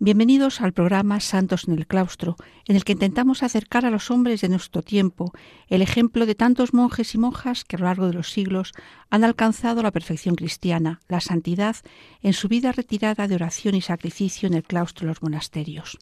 bienvenidos 0.00 0.60
al 0.60 0.72
programa 0.72 1.18
Santos 1.18 1.66
en 1.66 1.74
el 1.74 1.86
Claustro, 1.86 2.36
en 2.66 2.76
el 2.76 2.84
que 2.84 2.92
intentamos 2.92 3.42
acercar 3.42 3.84
a 3.84 3.90
los 3.90 4.10
hombres 4.10 4.40
de 4.40 4.48
nuestro 4.48 4.82
tiempo 4.82 5.32
el 5.68 5.82
ejemplo 5.82 6.24
de 6.24 6.36
tantos 6.36 6.72
monjes 6.72 7.14
y 7.14 7.18
monjas 7.18 7.64
que 7.64 7.76
a 7.76 7.78
lo 7.80 7.86
largo 7.86 8.06
de 8.06 8.12
los 8.12 8.30
siglos 8.30 8.72
han 9.10 9.24
alcanzado 9.24 9.82
la 9.82 9.90
perfección 9.90 10.36
cristiana, 10.36 11.00
la 11.08 11.20
santidad, 11.20 11.76
en 12.22 12.32
su 12.32 12.48
vida 12.48 12.70
retirada 12.70 13.26
de 13.26 13.34
oración 13.34 13.74
y 13.74 13.80
sacrificio 13.80 14.46
en 14.46 14.54
el 14.54 14.62
claustro 14.62 15.06
de 15.06 15.08
los 15.08 15.22
monasterios. 15.22 15.98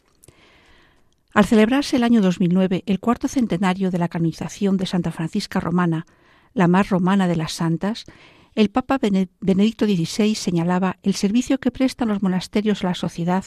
Al 1.33 1.45
celebrarse 1.45 1.95
el 1.95 2.03
año 2.03 2.21
2009 2.21 2.83
el 2.85 2.99
cuarto 2.99 3.27
centenario 3.27 3.89
de 3.89 3.97
la 3.97 4.09
canonización 4.09 4.77
de 4.77 4.85
Santa 4.85 5.11
Francisca 5.11 5.59
Romana, 5.59 6.05
la 6.53 6.67
más 6.67 6.89
romana 6.89 7.27
de 7.27 7.35
las 7.35 7.53
santas, 7.53 8.05
el 8.53 8.69
Papa 8.69 8.99
Benedicto 8.99 9.85
XVI 9.85 10.33
señalaba 10.33 10.97
el 11.03 11.13
servicio 11.13 11.59
que 11.59 11.69
prestan 11.69 12.07
los 12.07 12.23
monasterios 12.23 12.83
a 12.83 12.87
la 12.87 12.95
sociedad 12.95 13.45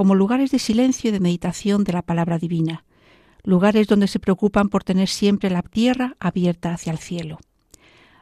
como 0.00 0.14
lugares 0.14 0.50
de 0.50 0.58
silencio 0.58 1.10
y 1.10 1.12
de 1.12 1.20
meditación 1.20 1.84
de 1.84 1.92
la 1.92 2.00
palabra 2.00 2.38
divina, 2.38 2.86
lugares 3.44 3.86
donde 3.86 4.08
se 4.08 4.18
preocupan 4.18 4.70
por 4.70 4.82
tener 4.82 5.08
siempre 5.08 5.50
la 5.50 5.60
tierra 5.60 6.16
abierta 6.20 6.72
hacia 6.72 6.90
el 6.90 6.96
cielo. 6.96 7.38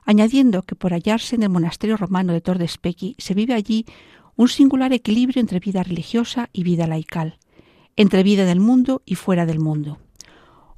Añadiendo 0.03 0.63
que 0.63 0.75
por 0.75 0.93
hallarse 0.93 1.37
en 1.37 1.45
el 1.45 1.51
monasterio 1.51 1.97
romano 1.97 2.33
de 2.33 2.41
Tor 2.41 2.59
se 2.67 3.35
vive 3.35 3.55
allí 3.55 3.87
un 4.35 4.49
singular 4.49 4.93
equilibrio 4.93 5.39
entre 5.39 5.61
vida 5.61 5.85
religiosa 5.85 6.51
y 6.53 6.65
vida 6.65 6.89
laical, 6.89 7.39
entre 7.95 8.25
vida 8.25 8.45
del 8.45 8.59
mundo 8.59 9.03
y 9.07 9.15
fuera 9.15 9.47
del 9.47 9.61
mundo. 9.61 9.99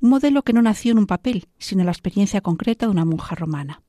Un 0.02 0.10
modelo 0.10 0.42
que 0.42 0.52
no 0.52 0.60
nació 0.60 0.92
en 0.92 0.98
un 0.98 1.06
papel, 1.06 1.48
sino 1.56 1.80
en 1.80 1.86
la 1.86 1.92
experiencia 1.92 2.42
concreta 2.42 2.84
de 2.84 2.92
una 2.92 3.06
monja 3.06 3.34
romana 3.34 3.80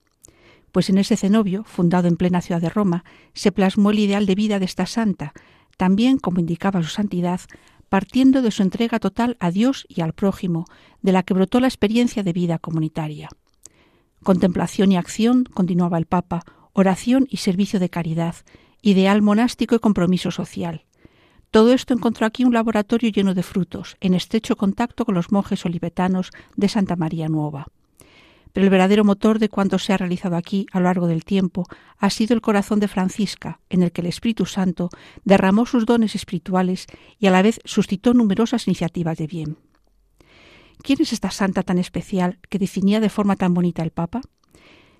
pues 0.71 0.89
en 0.89 0.97
ese 0.97 1.17
cenobio, 1.17 1.63
fundado 1.65 2.07
en 2.07 2.17
plena 2.17 2.41
ciudad 2.41 2.61
de 2.61 2.69
Roma, 2.69 3.03
se 3.33 3.51
plasmó 3.51 3.91
el 3.91 3.99
ideal 3.99 4.25
de 4.25 4.35
vida 4.35 4.59
de 4.59 4.65
esta 4.65 4.85
santa, 4.85 5.33
también, 5.81 6.19
como 6.19 6.39
indicaba 6.39 6.83
su 6.83 6.89
santidad, 6.89 7.41
partiendo 7.89 8.43
de 8.43 8.51
su 8.51 8.61
entrega 8.61 8.99
total 8.99 9.35
a 9.39 9.49
Dios 9.49 9.87
y 9.89 10.01
al 10.01 10.13
prójimo, 10.13 10.65
de 11.01 11.11
la 11.11 11.23
que 11.23 11.33
brotó 11.33 11.59
la 11.59 11.65
experiencia 11.65 12.21
de 12.21 12.33
vida 12.33 12.59
comunitaria. 12.59 13.29
Contemplación 14.21 14.91
y 14.91 14.97
acción, 14.97 15.43
continuaba 15.43 15.97
el 15.97 16.05
Papa, 16.05 16.43
oración 16.73 17.25
y 17.31 17.37
servicio 17.37 17.79
de 17.79 17.89
caridad, 17.89 18.35
ideal 18.83 19.23
monástico 19.23 19.73
y 19.73 19.79
compromiso 19.79 20.29
social. 20.29 20.85
Todo 21.49 21.73
esto 21.73 21.95
encontró 21.95 22.27
aquí 22.27 22.43
un 22.43 22.53
laboratorio 22.53 23.09
lleno 23.09 23.33
de 23.33 23.41
frutos, 23.41 23.97
en 24.01 24.13
estrecho 24.13 24.57
contacto 24.57 25.03
con 25.03 25.15
los 25.15 25.31
monjes 25.31 25.65
olivetanos 25.65 26.29
de 26.55 26.69
Santa 26.69 26.95
María 26.95 27.27
Nueva 27.27 27.65
pero 28.53 28.65
el 28.65 28.69
verdadero 28.69 29.03
motor 29.03 29.39
de 29.39 29.49
cuanto 29.49 29.79
se 29.79 29.93
ha 29.93 29.97
realizado 29.97 30.35
aquí 30.35 30.65
a 30.71 30.79
lo 30.79 30.85
largo 30.85 31.07
del 31.07 31.25
tiempo 31.25 31.65
ha 31.97 32.09
sido 32.09 32.33
el 32.33 32.41
corazón 32.41 32.79
de 32.79 32.87
Francisca, 32.87 33.59
en 33.69 33.83
el 33.83 33.91
que 33.91 34.01
el 34.01 34.07
Espíritu 34.07 34.45
Santo 34.45 34.89
derramó 35.23 35.65
sus 35.65 35.85
dones 35.85 36.15
espirituales 36.15 36.87
y 37.19 37.27
a 37.27 37.31
la 37.31 37.41
vez 37.41 37.59
suscitó 37.65 38.13
numerosas 38.13 38.67
iniciativas 38.67 39.17
de 39.17 39.27
bien. 39.27 39.57
¿Quién 40.83 41.01
es 41.01 41.13
esta 41.13 41.31
santa 41.31 41.63
tan 41.63 41.77
especial 41.77 42.39
que 42.49 42.59
definía 42.59 42.99
de 42.99 43.09
forma 43.09 43.35
tan 43.35 43.53
bonita 43.53 43.83
el 43.83 43.91
Papa? 43.91 44.21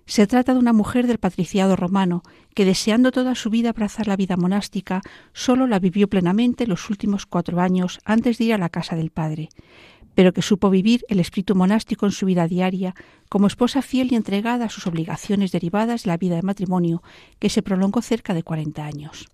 Se 0.06 0.28
trata 0.28 0.54
de 0.54 0.60
una 0.60 0.74
mujer 0.74 1.08
del 1.08 1.20
patriciado 1.20 1.76
romano 1.76 2.22
que, 2.54 2.66
deseando 2.66 3.12
toda 3.12 3.34
su 3.36 3.50
vida 3.50 3.70
abrazar 3.70 4.08
la 4.08 4.18
vida 4.18 4.36
monástica, 4.36 5.02
solo 5.32 5.68
la 5.68 5.80
vivió 5.80 6.10
plenamente 6.10 6.68
los 6.68 6.90
últimos 6.90 7.26
cuatro 7.26 7.62
años 7.62 8.00
antes 8.04 8.38
de 8.38 8.46
ir 8.46 8.54
a 8.54 8.58
la 8.58 8.70
casa 8.70 8.96
del 8.96 9.12
Padre, 9.12 9.50
pero 10.16 10.34
que 10.34 10.42
supo 10.42 10.70
vivir 10.70 11.06
el 11.08 11.20
espíritu 11.20 11.56
monástico 11.56 12.06
en 12.06 12.12
su 12.12 12.26
vida 12.26 12.48
diaria 12.48 12.96
como 13.30 13.48
esposa 13.48 13.82
fiel 13.82 14.12
y 14.12 14.16
entregada 14.16 14.66
a 14.66 14.70
sus 14.70 14.88
obligaciones 14.88 15.52
derivadas 15.52 16.04
de 16.04 16.10
la 16.10 16.18
vida 16.18 16.36
de 16.36 16.42
matrimonio 16.42 17.02
que 17.40 17.50
se 17.50 17.62
prolongó 17.62 18.02
cerca 18.02 18.34
de 18.34 18.44
cuarenta 18.44 18.86
años. 18.86 19.28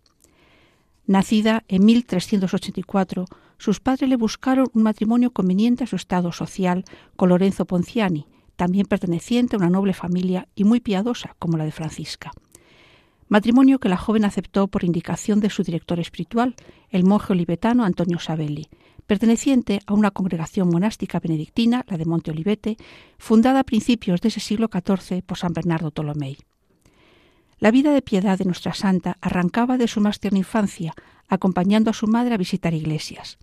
Nacida 1.05 1.63
en 1.69 1.85
1384, 1.85 3.25
sus 3.57 3.79
padres 3.79 4.09
le 4.09 4.17
buscaron 4.17 4.67
un 4.73 4.83
matrimonio 4.83 5.31
conveniente 5.31 5.85
a 5.85 5.87
su 5.87 5.95
estado 5.95 6.31
social 6.31 6.83
con 7.15 7.29
Lorenzo 7.29 7.65
Ponciani, 7.65 8.27
también 8.57 8.85
perteneciente 8.85 9.55
a 9.55 9.59
una 9.59 9.69
noble 9.69 9.93
familia 9.93 10.47
y 10.53 10.65
muy 10.65 10.81
piadosa 10.81 11.35
como 11.39 11.57
la 11.57 11.63
de 11.63 11.71
Francisca. 11.71 12.31
Matrimonio 13.29 13.79
que 13.79 13.89
la 13.89 13.97
joven 13.97 14.25
aceptó 14.25 14.67
por 14.67 14.83
indicación 14.83 15.39
de 15.39 15.49
su 15.49 15.63
director 15.63 15.99
espiritual, 15.99 16.55
el 16.89 17.03
monje 17.03 17.33
olivetano 17.33 17.83
Antonio 17.83 18.19
Sabelli, 18.19 18.69
perteneciente 19.07 19.79
a 19.87 19.93
una 19.93 20.11
congregación 20.11 20.69
monástica 20.69 21.19
benedictina, 21.19 21.85
la 21.87 21.97
de 21.97 22.05
Monte 22.05 22.31
Olivete, 22.31 22.77
fundada 23.17 23.61
a 23.61 23.63
principios 23.63 24.21
de 24.21 24.27
ese 24.27 24.41
siglo 24.41 24.69
XIV 24.71 25.23
por 25.23 25.37
San 25.37 25.53
Bernardo 25.53 25.91
Tolomei. 25.91 26.37
La 27.59 27.71
vida 27.71 27.91
de 27.91 28.03
piedad 28.03 28.37
de 28.37 28.45
nuestra 28.45 28.73
santa 28.73 29.17
arrancaba 29.19 29.77
de 29.77 29.87
su 29.87 30.01
más 30.01 30.19
tierna 30.19 30.39
infancia, 30.39 30.93
acompañando 31.27 31.89
a 31.89 31.93
su 31.93 32.05
madre 32.05 32.35
a 32.35 32.37
visitar 32.37 32.73
iglesias. 32.73 33.39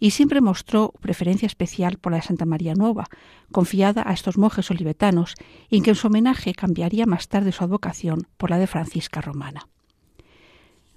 Y 0.00 0.12
siempre 0.12 0.40
mostró 0.40 0.92
preferencia 1.00 1.46
especial 1.46 1.98
por 1.98 2.12
la 2.12 2.16
de 2.16 2.24
Santa 2.24 2.46
María 2.46 2.74
Nueva, 2.74 3.08
confiada 3.52 4.02
a 4.06 4.12
estos 4.14 4.38
monjes 4.38 4.70
olivetanos, 4.70 5.34
y 5.68 5.76
en 5.76 5.82
que 5.82 5.90
en 5.90 5.96
su 5.96 6.06
homenaje 6.06 6.54
cambiaría 6.54 7.06
más 7.06 7.28
tarde 7.28 7.52
su 7.52 7.62
advocación 7.62 8.26
por 8.36 8.50
la 8.50 8.58
de 8.58 8.66
Francisca 8.66 9.20
Romana. 9.20 9.68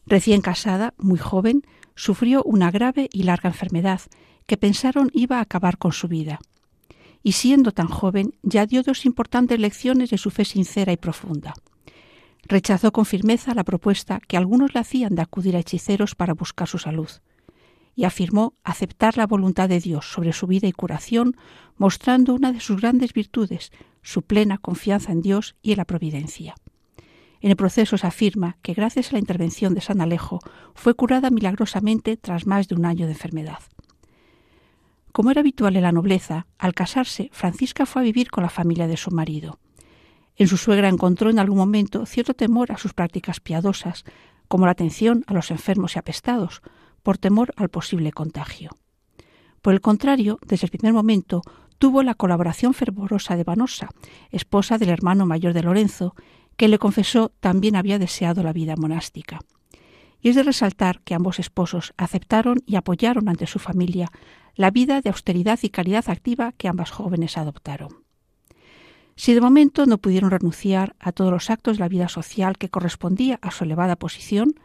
Recién 0.08 0.42
casada, 0.42 0.94
muy 0.98 1.18
joven, 1.18 1.64
sufrió 1.96 2.44
una 2.44 2.72
grave 2.72 3.10
y 3.12 3.24
larga 3.24 3.50
enfermedad 3.50 4.02
que 4.46 4.58
pensaron 4.58 5.10
iba 5.14 5.38
a 5.38 5.42
acabar 5.42 5.78
con 5.78 5.92
su 5.92 6.08
vida. 6.08 6.40
Y 7.24 7.32
siendo 7.32 7.72
tan 7.72 7.88
joven, 7.88 8.36
ya 8.44 8.66
dio 8.66 8.84
dos 8.84 9.06
importantes 9.06 9.60
lecciones 9.60 10.10
de 10.12 10.18
su 10.18 10.30
fe 10.30 10.46
sincera 10.46 10.92
y 10.92 10.98
profunda. 10.98 11.54
Rechazó 12.44 12.92
con 12.92 13.06
firmeza 13.06 13.56
la 13.56 13.64
propuesta 13.64 14.20
que 14.28 14.38
algunos 14.38 14.76
le 14.76 14.82
hacían 14.82 15.16
de 15.16 15.24
acudir 15.24 15.56
a 15.56 15.60
hechiceros 15.60 16.14
para 16.14 16.36
buscar 16.36 16.68
su 16.68 16.78
salud, 16.78 17.10
y 17.96 18.04
afirmó 18.04 18.54
aceptar 18.64 19.18
la 19.18 19.26
voluntad 19.26 19.70
de 19.70 19.80
Dios 19.80 20.12
sobre 20.12 20.34
su 20.34 20.46
vida 20.46 20.68
y 20.68 20.72
curación, 20.72 21.36
mostrando 21.78 22.36
una 22.36 22.52
de 22.52 22.60
sus 22.60 22.80
grandes 22.80 23.14
virtudes, 23.14 23.72
su 24.04 24.22
plena 24.22 24.60
confianza 24.60 25.12
en 25.12 25.22
Dios 25.22 25.56
y 25.64 25.72
en 25.72 25.78
la 25.78 25.86
providencia. 25.86 26.56
En 27.46 27.52
el 27.52 27.58
proceso 27.58 27.96
se 27.96 28.08
afirma 28.08 28.58
que 28.64 28.74
gracias 28.74 29.10
a 29.10 29.12
la 29.12 29.20
intervención 29.20 29.76
de 29.76 29.82
San 29.82 30.02
Alejo 30.02 30.40
fue 30.74 30.96
curada 30.96 31.30
milagrosamente 31.30 32.18
tras 32.18 32.48
más 32.48 32.68
de 32.68 32.74
un 32.74 32.86
año 32.86 33.06
de 33.06 33.12
enfermedad. 33.12 33.60
Como 35.12 35.30
era 35.30 35.42
habitual 35.42 35.76
en 35.76 35.84
la 35.84 35.92
nobleza, 35.92 36.48
al 36.58 36.74
casarse, 36.74 37.30
Francisca 37.32 37.86
fue 37.86 38.02
a 38.02 38.06
vivir 38.06 38.32
con 38.32 38.42
la 38.42 38.50
familia 38.50 38.88
de 38.88 38.98
su 38.98 39.12
marido. 39.12 39.60
En 40.36 40.48
su 40.48 40.58
suegra 40.58 40.90
encontró 40.90 41.30
en 41.30 41.38
algún 41.38 41.60
momento 41.60 42.08
cierto 42.08 42.34
temor 42.34 42.72
a 42.72 42.80
sus 42.80 42.96
prácticas 42.96 43.40
piadosas, 43.42 44.06
como 44.48 44.66
la 44.66 44.72
atención 44.72 45.24
a 45.28 45.36
los 45.36 45.52
enfermos 45.52 45.96
y 45.96 46.00
apestados, 46.00 46.64
por 47.04 47.20
temor 47.20 47.54
al 47.58 47.70
posible 47.70 48.12
contagio. 48.12 48.72
Por 49.62 49.76
el 49.76 49.82
contrario, 49.82 50.40
desde 50.48 50.66
el 50.66 50.72
primer 50.72 50.94
momento 50.94 51.44
tuvo 51.78 52.02
la 52.02 52.16
colaboración 52.16 52.74
fervorosa 52.74 53.36
de 53.36 53.44
Vanosa, 53.44 53.90
esposa 54.32 54.80
del 54.80 54.90
hermano 54.90 55.28
mayor 55.28 55.54
de 55.54 55.62
Lorenzo, 55.62 56.16
que 56.58 56.68
le 56.68 56.80
confesó 56.80 57.32
también 57.40 57.76
había 57.76 58.00
deseado 58.00 58.44
la 58.44 58.54
vida 58.54 58.76
monástica. 58.78 59.40
Y 60.22 60.30
es 60.30 60.36
de 60.36 60.44
resaltar 60.44 61.02
que 61.02 61.14
ambos 61.14 61.40
esposos 61.40 61.94
aceptaron 61.98 62.64
y 62.66 62.78
apoyaron 62.78 63.30
ante 63.30 63.48
su 63.48 63.60
familia 63.60 64.12
la 64.56 64.72
vida 64.72 65.02
de 65.02 65.10
austeridad 65.10 65.60
y 65.62 65.70
caridad 65.70 66.10
activa 66.10 66.54
que 66.54 66.68
ambas 66.68 66.92
jóvenes 66.92 67.38
adoptaron. 67.38 68.06
Si 69.18 69.34
de 69.34 69.42
momento 69.42 69.86
no 69.86 69.98
pudieron 69.98 70.32
renunciar 70.32 70.96
a 71.00 71.12
todos 71.12 71.32
los 71.32 71.50
actos 71.50 71.78
de 71.78 71.82
la 71.82 71.90
vida 71.90 72.10
social 72.10 72.58
que 72.58 72.70
correspondía 72.70 73.40
a 73.42 73.52
su 73.52 73.64
elevada 73.64 73.96
posición, 73.96 74.56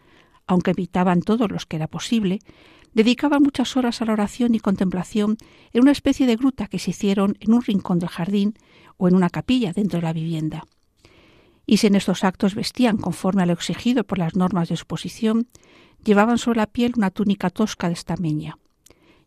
aunque 0.47 0.73
evitaban 0.73 1.23
todos 1.23 1.51
los 1.51 1.67
que 1.67 1.77
era 1.77 1.87
posible, 1.87 2.41
dedicaban 2.93 3.43
muchas 3.43 3.77
horas 3.77 4.03
a 4.03 4.07
la 4.07 4.13
oración 4.13 4.55
y 4.55 4.61
contemplación 4.61 5.37
en 5.73 5.83
una 5.83 5.93
especie 5.93 6.27
de 6.27 6.37
gruta 6.37 6.67
que 6.67 6.81
se 6.81 6.91
hicieron 6.91 7.37
en 7.39 7.53
un 7.53 7.63
rincón 7.63 8.01
del 8.01 8.09
jardín 8.09 8.55
o 8.97 9.07
en 9.07 9.15
una 9.15 9.31
capilla 9.31 9.73
dentro 9.73 10.01
de 10.01 10.07
la 10.07 10.13
vivienda 10.13 10.65
y 11.71 11.77
si 11.77 11.87
en 11.87 11.95
estos 11.95 12.25
actos 12.25 12.57
vestían 12.57 12.97
conforme 12.97 13.45
a 13.45 13.47
lo 13.47 13.53
exigido 13.53 14.03
por 14.03 14.19
las 14.19 14.35
normas 14.35 14.69
de 14.69 14.77
su 14.77 14.87
posición, 14.87 15.47
llevaban 16.03 16.37
sobre 16.37 16.57
la 16.57 16.67
piel 16.67 16.95
una 16.97 17.13
túnica 17.13 17.49
tosca 17.49 17.87
de 17.87 17.93
estameña. 17.93 18.59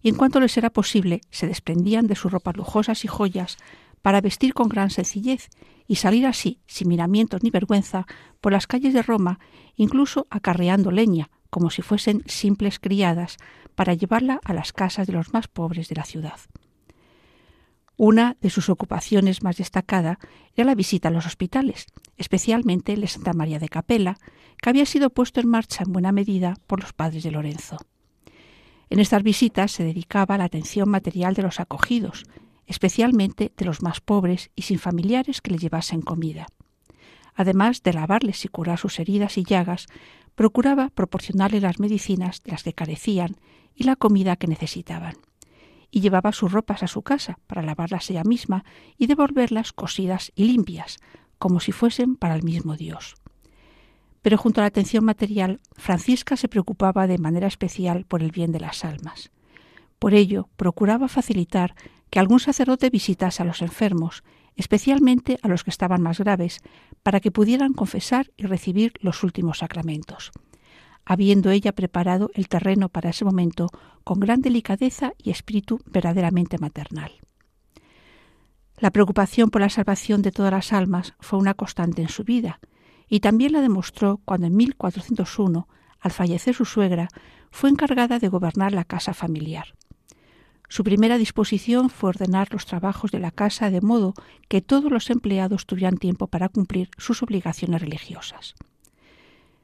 Y 0.02 0.10
en 0.10 0.16
cuanto 0.16 0.42
les 0.42 0.58
era 0.58 0.70
posible, 0.70 1.22
se 1.30 1.48
desprendían 1.48 2.06
de 2.06 2.16
sus 2.16 2.34
ropas 2.34 2.58
lujosas 2.58 3.06
y 3.06 3.08
joyas 3.08 3.56
para 4.02 4.20
vestir 4.20 4.54
con 4.54 4.68
gran 4.68 4.90
sencillez 4.90 5.48
y 5.88 5.96
salir 5.96 6.26
así, 6.26 6.60
sin 6.68 6.90
miramientos 6.90 7.44
ni 7.44 7.50
vergüenza, 7.50 8.08
por 8.42 8.52
las 8.52 8.68
calles 8.68 8.94
de 8.94 9.04
Roma, 9.04 9.40
incluso 9.78 10.28
acarreando 10.30 10.92
leña, 10.92 11.30
como 11.50 11.70
si 11.70 11.82
fuesen 11.82 12.24
simples 12.26 12.78
criadas, 12.78 13.38
para 13.74 13.94
llevarla 13.94 14.42
a 14.44 14.54
las 14.54 14.74
casas 14.74 15.08
de 15.08 15.14
los 15.14 15.32
más 15.32 15.48
pobres 15.48 15.88
de 15.88 15.96
la 15.96 16.04
ciudad. 16.04 16.42
Una 17.96 18.38
de 18.42 18.50
sus 18.50 18.70
ocupaciones 18.70 19.44
más 19.44 19.58
destacada 19.58 20.18
era 20.56 20.66
la 20.66 20.76
visita 20.76 21.10
a 21.10 21.12
los 21.12 21.26
hospitales, 21.26 21.86
especialmente 22.18 22.94
el 22.94 23.02
de 23.02 23.08
Santa 23.08 23.34
María 23.34 23.60
de 23.60 23.70
Capella, 23.70 24.18
que 24.62 24.70
había 24.70 24.86
sido 24.86 25.12
puesto 25.12 25.40
en 25.40 25.50
marcha 25.50 25.84
en 25.86 25.94
buena 25.94 26.12
medida 26.12 26.56
por 26.66 26.82
los 26.82 26.94
padres 26.94 27.24
de 27.24 27.32
Lorenzo. 27.32 27.78
En 28.90 29.00
estas 29.00 29.24
visitas 29.24 29.72
se 29.72 29.84
dedicaba 29.84 30.38
la 30.38 30.46
atención 30.46 30.90
material 30.90 31.34
de 31.34 31.44
los 31.44 31.60
acogidos, 31.60 32.26
especialmente 32.66 33.52
de 33.56 33.66
los 33.66 33.82
más 33.82 34.02
pobres 34.02 34.52
y 34.56 34.64
sin 34.64 34.80
familiares 34.80 35.42
que 35.42 35.52
le 35.52 35.58
llevasen 35.58 36.02
comida. 36.02 36.48
Además 37.36 37.84
de 37.84 37.94
lavarles 37.94 38.46
y 38.46 38.48
curar 38.48 38.78
sus 38.78 39.00
heridas 39.00 39.38
y 39.38 39.44
llagas, 39.44 39.88
procuraba 40.36 40.90
proporcionarles 40.90 41.62
las 41.62 41.80
medicinas 41.80 42.42
de 42.44 42.52
las 42.52 42.64
que 42.64 42.74
carecían 42.74 43.38
y 43.76 43.84
la 43.84 43.96
comida 43.96 44.36
que 44.36 44.48
necesitaban. 44.48 45.16
Y 45.96 46.02
llevaba 46.02 46.32
sus 46.32 46.52
ropas 46.52 46.82
a 46.82 46.88
su 46.88 47.04
casa 47.04 47.38
para 47.46 47.62
lavarlas 47.62 48.10
ella 48.10 48.24
misma 48.24 48.66
y 48.98 49.06
devolverlas 49.06 49.74
cosidas 49.74 50.32
y 50.34 50.46
limpias, 50.46 50.98
como 51.38 51.60
si 51.60 51.72
fuesen 51.72 52.16
para 52.16 52.34
el 52.34 52.42
mismo 52.42 52.76
Dios. 52.76 53.14
Pero 54.24 54.40
junto 54.40 54.60
a 54.60 54.64
la 54.64 54.70
atención 54.70 55.06
material, 55.06 55.60
Francisca 55.74 56.36
se 56.36 56.48
preocupaba 56.48 57.06
de 57.06 57.20
manera 57.20 57.46
especial 57.46 58.06
por 58.06 58.24
el 58.24 58.32
bien 58.32 58.52
de 58.52 58.62
las 58.62 58.84
almas. 58.84 59.30
Por 60.00 60.16
ello, 60.16 60.50
procuraba 60.56 61.08
facilitar 61.08 61.76
que 62.10 62.20
algún 62.20 62.40
sacerdote 62.40 62.90
visitase 62.90 63.44
a 63.44 63.46
los 63.46 63.62
enfermos 63.62 64.24
especialmente 64.56 65.40
a 65.42 65.48
los 65.48 65.64
que 65.64 65.70
estaban 65.70 66.02
más 66.02 66.20
graves, 66.20 66.62
para 67.02 67.20
que 67.20 67.32
pudieran 67.32 67.74
confesar 67.74 68.32
y 68.38 68.46
recibir 68.46 68.94
los 69.00 69.24
últimos 69.24 69.60
sacramentos, 69.60 70.32
habiendo 71.06 71.52
ella 71.52 71.74
preparado 71.74 72.30
el 72.34 72.48
terreno 72.48 72.90
para 72.90 73.10
ese 73.10 73.26
momento 73.26 73.70
con 74.04 74.20
gran 74.20 74.42
delicadeza 74.42 75.14
y 75.18 75.32
espíritu 75.32 75.80
verdaderamente 75.86 76.58
maternal. 76.58 77.12
La 78.78 78.92
preocupación 78.92 79.50
por 79.50 79.62
la 79.62 79.70
salvación 79.70 80.22
de 80.22 80.32
todas 80.32 80.52
las 80.52 80.74
almas 80.74 81.14
fue 81.20 81.40
una 81.40 81.54
constante 81.54 82.02
en 82.02 82.10
su 82.10 82.24
vida, 82.24 82.60
y 83.08 83.20
también 83.20 83.52
la 83.54 83.62
demostró 83.62 84.20
cuando 84.26 84.48
en 84.48 84.56
1401, 84.56 85.68
al 86.00 86.12
fallecer 86.12 86.56
su 86.56 86.66
suegra, 86.66 87.08
fue 87.52 87.70
encargada 87.70 88.20
de 88.20 88.28
gobernar 88.28 88.74
la 88.74 88.84
casa 88.84 89.14
familiar. 89.14 89.76
Su 90.70 90.84
primera 90.84 91.20
disposición 91.20 91.92
fue 91.92 92.10
ordenar 92.10 92.52
los 92.52 92.66
trabajos 92.66 93.12
de 93.12 93.20
la 93.20 93.30
casa 93.30 93.70
de 93.70 93.82
modo 93.82 94.16
que 94.48 94.62
todos 94.62 94.92
los 94.92 95.12
empleados 95.12 95.68
tuvieran 95.68 95.98
tiempo 95.98 96.28
para 96.28 96.50
cumplir 96.50 96.90
sus 96.98 97.22
obligaciones 97.22 97.80
religiosas. 97.80 98.56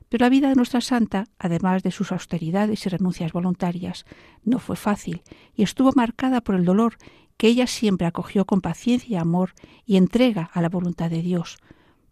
Pero 0.09 0.25
la 0.25 0.29
vida 0.29 0.49
de 0.49 0.55
nuestra 0.55 0.81
santa, 0.81 1.25
además 1.37 1.83
de 1.83 1.91
sus 1.91 2.11
austeridades 2.11 2.85
y 2.85 2.89
renuncias 2.89 3.31
voluntarias, 3.31 4.05
no 4.43 4.59
fue 4.59 4.75
fácil 4.75 5.21
y 5.55 5.63
estuvo 5.63 5.91
marcada 5.95 6.41
por 6.41 6.55
el 6.55 6.65
dolor 6.65 6.97
que 7.37 7.47
ella 7.47 7.67
siempre 7.67 8.05
acogió 8.05 8.45
con 8.45 8.59
paciencia 8.59 9.21
amor 9.21 9.53
y 9.85 9.95
entrega 9.95 10.49
a 10.53 10.61
la 10.61 10.67
voluntad 10.67 11.09
de 11.09 11.21
Dios, 11.21 11.57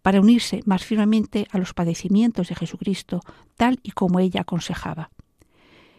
para 0.02 0.22
unirse 0.22 0.62
más 0.66 0.86
firmemente 0.86 1.48
a 1.52 1.58
los 1.58 1.74
padecimientos 1.74 2.48
de 2.48 2.56
Jesucristo, 2.56 3.20
tal 3.58 3.80
y 3.84 3.92
como 3.92 4.22
ella 4.22 4.42
aconsejaba. 4.42 5.10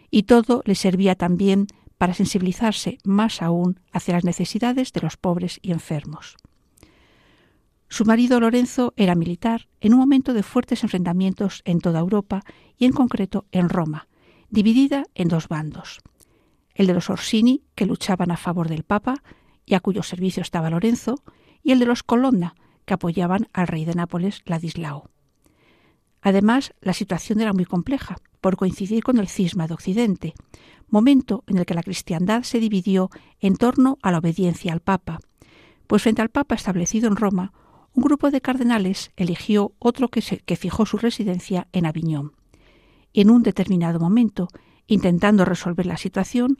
Y 0.09 0.23
todo 0.23 0.63
le 0.65 0.73
servía 0.73 1.13
también 1.13 1.67
para 1.99 2.15
sensibilizarse 2.15 2.97
más 3.03 3.43
aún 3.43 3.81
hacia 3.91 4.15
las 4.15 4.23
necesidades 4.23 4.93
de 4.93 5.01
los 5.01 5.17
pobres 5.17 5.59
y 5.61 5.73
enfermos. 5.73 6.37
Su 7.89 8.05
marido 8.05 8.39
Lorenzo 8.39 8.93
era 8.97 9.15
militar 9.15 9.67
en 9.81 9.93
un 9.93 9.99
momento 9.99 10.33
de 10.33 10.43
fuertes 10.43 10.83
enfrentamientos 10.83 11.63
en 11.65 11.79
toda 11.79 11.99
Europa 11.99 12.43
y 12.77 12.85
en 12.85 12.91
concreto 12.93 13.47
en 13.51 13.67
Roma, 13.67 14.07
dividida 14.49 15.05
en 15.15 15.27
dos 15.27 15.47
bandos. 15.47 15.99
El 16.75 16.85
de 16.85 16.93
los 16.93 17.09
Orsini, 17.09 17.63
que 17.73 17.87
luchaban 17.87 18.29
a 18.31 18.37
favor 18.37 18.69
del 18.69 18.83
Papa 18.83 19.15
y 19.65 19.73
a 19.73 19.79
cuyo 19.79 20.03
servicio 20.03 20.41
estaba 20.41 20.69
Lorenzo, 20.69 21.15
y 21.63 21.71
el 21.71 21.79
de 21.79 21.87
los 21.87 22.03
Colonna, 22.03 22.55
que 22.85 22.93
apoyaban 22.93 23.47
al 23.53 23.67
rey 23.67 23.85
de 23.85 23.95
Nápoles, 23.95 24.43
Ladislao. 24.45 25.09
Además, 26.21 26.73
la 26.81 26.93
situación 26.93 27.41
era 27.41 27.53
muy 27.53 27.65
compleja, 27.65 28.17
por 28.39 28.55
coincidir 28.55 29.03
con 29.03 29.17
el 29.17 29.27
cisma 29.27 29.67
de 29.67 29.73
Occidente, 29.73 30.33
momento 30.87 31.43
en 31.47 31.57
el 31.57 31.65
que 31.65 31.73
la 31.73 31.83
cristiandad 31.83 32.43
se 32.43 32.59
dividió 32.59 33.09
en 33.39 33.55
torno 33.57 33.97
a 34.01 34.11
la 34.11 34.19
obediencia 34.19 34.73
al 34.73 34.79
Papa, 34.79 35.19
pues 35.87 36.03
frente 36.03 36.21
al 36.21 36.29
Papa 36.29 36.55
establecido 36.55 37.07
en 37.07 37.15
Roma, 37.15 37.51
un 37.93 38.03
grupo 38.03 38.31
de 38.31 38.41
cardenales 38.41 39.11
eligió 39.15 39.73
otro 39.79 40.09
que, 40.09 40.21
que 40.21 40.55
fijó 40.55 40.85
su 40.85 40.97
residencia 40.97 41.67
en 41.71 41.85
Aviñón. 41.85 42.33
En 43.13 43.29
un 43.29 43.43
determinado 43.43 43.99
momento, 43.99 44.47
intentando 44.87 45.45
resolver 45.45 45.85
la 45.85 45.97
situación, 45.97 46.57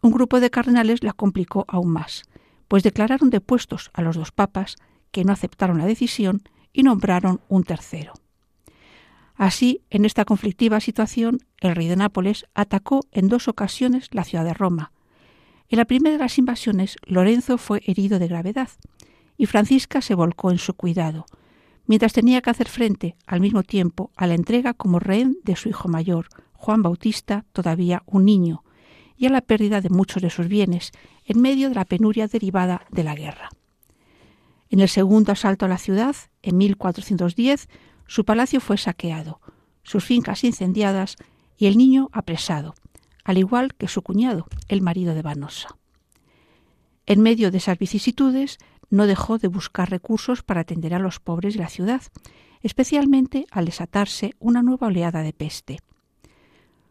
un 0.00 0.12
grupo 0.12 0.40
de 0.40 0.50
cardenales 0.50 1.02
la 1.02 1.12
complicó 1.12 1.64
aún 1.68 1.90
más, 1.90 2.24
pues 2.68 2.82
declararon 2.82 3.30
depuestos 3.30 3.90
a 3.92 4.02
los 4.02 4.16
dos 4.16 4.32
papas, 4.32 4.76
que 5.10 5.24
no 5.24 5.32
aceptaron 5.32 5.78
la 5.78 5.86
decisión, 5.86 6.42
y 6.72 6.82
nombraron 6.82 7.40
un 7.48 7.64
tercero. 7.64 8.12
Así, 9.34 9.82
en 9.90 10.04
esta 10.04 10.24
conflictiva 10.24 10.80
situación, 10.80 11.38
el 11.60 11.74
rey 11.74 11.88
de 11.88 11.96
Nápoles 11.96 12.46
atacó 12.54 13.00
en 13.12 13.28
dos 13.28 13.48
ocasiones 13.48 14.08
la 14.12 14.24
ciudad 14.24 14.44
de 14.44 14.54
Roma. 14.54 14.92
En 15.68 15.78
la 15.78 15.84
primera 15.84 16.16
de 16.16 16.22
las 16.22 16.38
invasiones, 16.38 16.96
Lorenzo 17.04 17.58
fue 17.58 17.82
herido 17.86 18.18
de 18.18 18.28
gravedad 18.28 18.68
y 19.38 19.46
Francisca 19.46 20.02
se 20.02 20.14
volcó 20.14 20.50
en 20.50 20.58
su 20.58 20.74
cuidado, 20.74 21.24
mientras 21.86 22.12
tenía 22.12 22.42
que 22.42 22.50
hacer 22.50 22.68
frente 22.68 23.16
al 23.26 23.40
mismo 23.40 23.62
tiempo 23.62 24.10
a 24.16 24.26
la 24.26 24.34
entrega 24.34 24.74
como 24.74 24.98
rehén 24.98 25.38
de 25.44 25.56
su 25.56 25.70
hijo 25.70 25.88
mayor, 25.88 26.28
Juan 26.52 26.82
Bautista, 26.82 27.46
todavía 27.52 28.02
un 28.04 28.24
niño, 28.24 28.64
y 29.16 29.26
a 29.26 29.30
la 29.30 29.40
pérdida 29.40 29.80
de 29.80 29.88
muchos 29.88 30.22
de 30.22 30.30
sus 30.30 30.48
bienes 30.48 30.92
en 31.24 31.40
medio 31.40 31.68
de 31.68 31.76
la 31.76 31.84
penuria 31.84 32.26
derivada 32.26 32.86
de 32.90 33.04
la 33.04 33.14
guerra. 33.14 33.48
En 34.70 34.80
el 34.80 34.88
segundo 34.88 35.32
asalto 35.32 35.64
a 35.64 35.68
la 35.68 35.78
ciudad, 35.78 36.14
en 36.42 36.58
1410, 36.58 37.68
su 38.06 38.24
palacio 38.24 38.60
fue 38.60 38.76
saqueado, 38.76 39.40
sus 39.82 40.04
fincas 40.04 40.44
incendiadas 40.44 41.16
y 41.56 41.66
el 41.66 41.78
niño 41.78 42.10
apresado, 42.12 42.74
al 43.24 43.38
igual 43.38 43.74
que 43.74 43.88
su 43.88 44.02
cuñado, 44.02 44.46
el 44.68 44.82
marido 44.82 45.14
de 45.14 45.22
Vanosa. 45.22 45.76
En 47.06 47.22
medio 47.22 47.50
de 47.50 47.58
esas 47.58 47.78
vicisitudes, 47.78 48.58
no 48.90 49.06
dejó 49.06 49.38
de 49.38 49.48
buscar 49.48 49.90
recursos 49.90 50.42
para 50.42 50.62
atender 50.62 50.94
a 50.94 50.98
los 50.98 51.20
pobres 51.20 51.54
de 51.54 51.60
la 51.60 51.68
ciudad, 51.68 52.02
especialmente 52.62 53.46
al 53.50 53.66
desatarse 53.66 54.34
una 54.38 54.62
nueva 54.62 54.88
oleada 54.88 55.22
de 55.22 55.32
peste. 55.32 55.78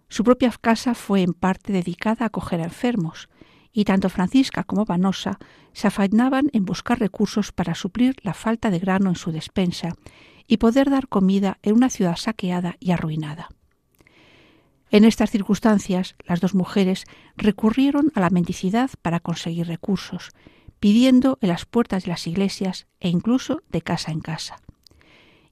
Su 0.09 0.23
propia 0.23 0.51
casa 0.61 0.93
fue 0.93 1.21
en 1.21 1.33
parte 1.33 1.73
dedicada 1.73 2.25
a 2.25 2.27
acoger 2.27 2.61
a 2.61 2.65
enfermos, 2.65 3.29
y 3.73 3.85
tanto 3.85 4.09
Francisca 4.09 4.63
como 4.63 4.85
Vanosa 4.85 5.37
se 5.73 5.87
afanaban 5.87 6.49
en 6.53 6.65
buscar 6.65 6.99
recursos 6.99 7.51
para 7.51 7.75
suplir 7.75 8.15
la 8.23 8.33
falta 8.33 8.71
de 8.71 8.79
grano 8.79 9.09
en 9.09 9.15
su 9.15 9.31
despensa 9.31 9.93
y 10.47 10.57
poder 10.57 10.89
dar 10.89 11.07
comida 11.07 11.59
en 11.61 11.75
una 11.75 11.89
ciudad 11.89 12.15
saqueada 12.15 12.77
y 12.79 12.91
arruinada. 12.91 13.49
En 14.89 15.03
estas 15.03 15.29
circunstancias, 15.29 16.15
las 16.25 16.39
dos 16.39 16.55
mujeres 16.55 17.03
recurrieron 17.35 18.11
a 18.15 18.21
la 18.21 18.29
mendicidad 18.29 18.89
para 19.01 19.19
conseguir 19.19 19.67
recursos, 19.67 20.31
pidiendo 20.79 21.37
en 21.41 21.49
las 21.49 21.65
puertas 21.65 22.03
de 22.03 22.09
las 22.09 22.27
iglesias 22.27 22.87
e 22.99 23.09
incluso 23.09 23.61
de 23.69 23.81
casa 23.81 24.11
en 24.11 24.19
casa. 24.19 24.61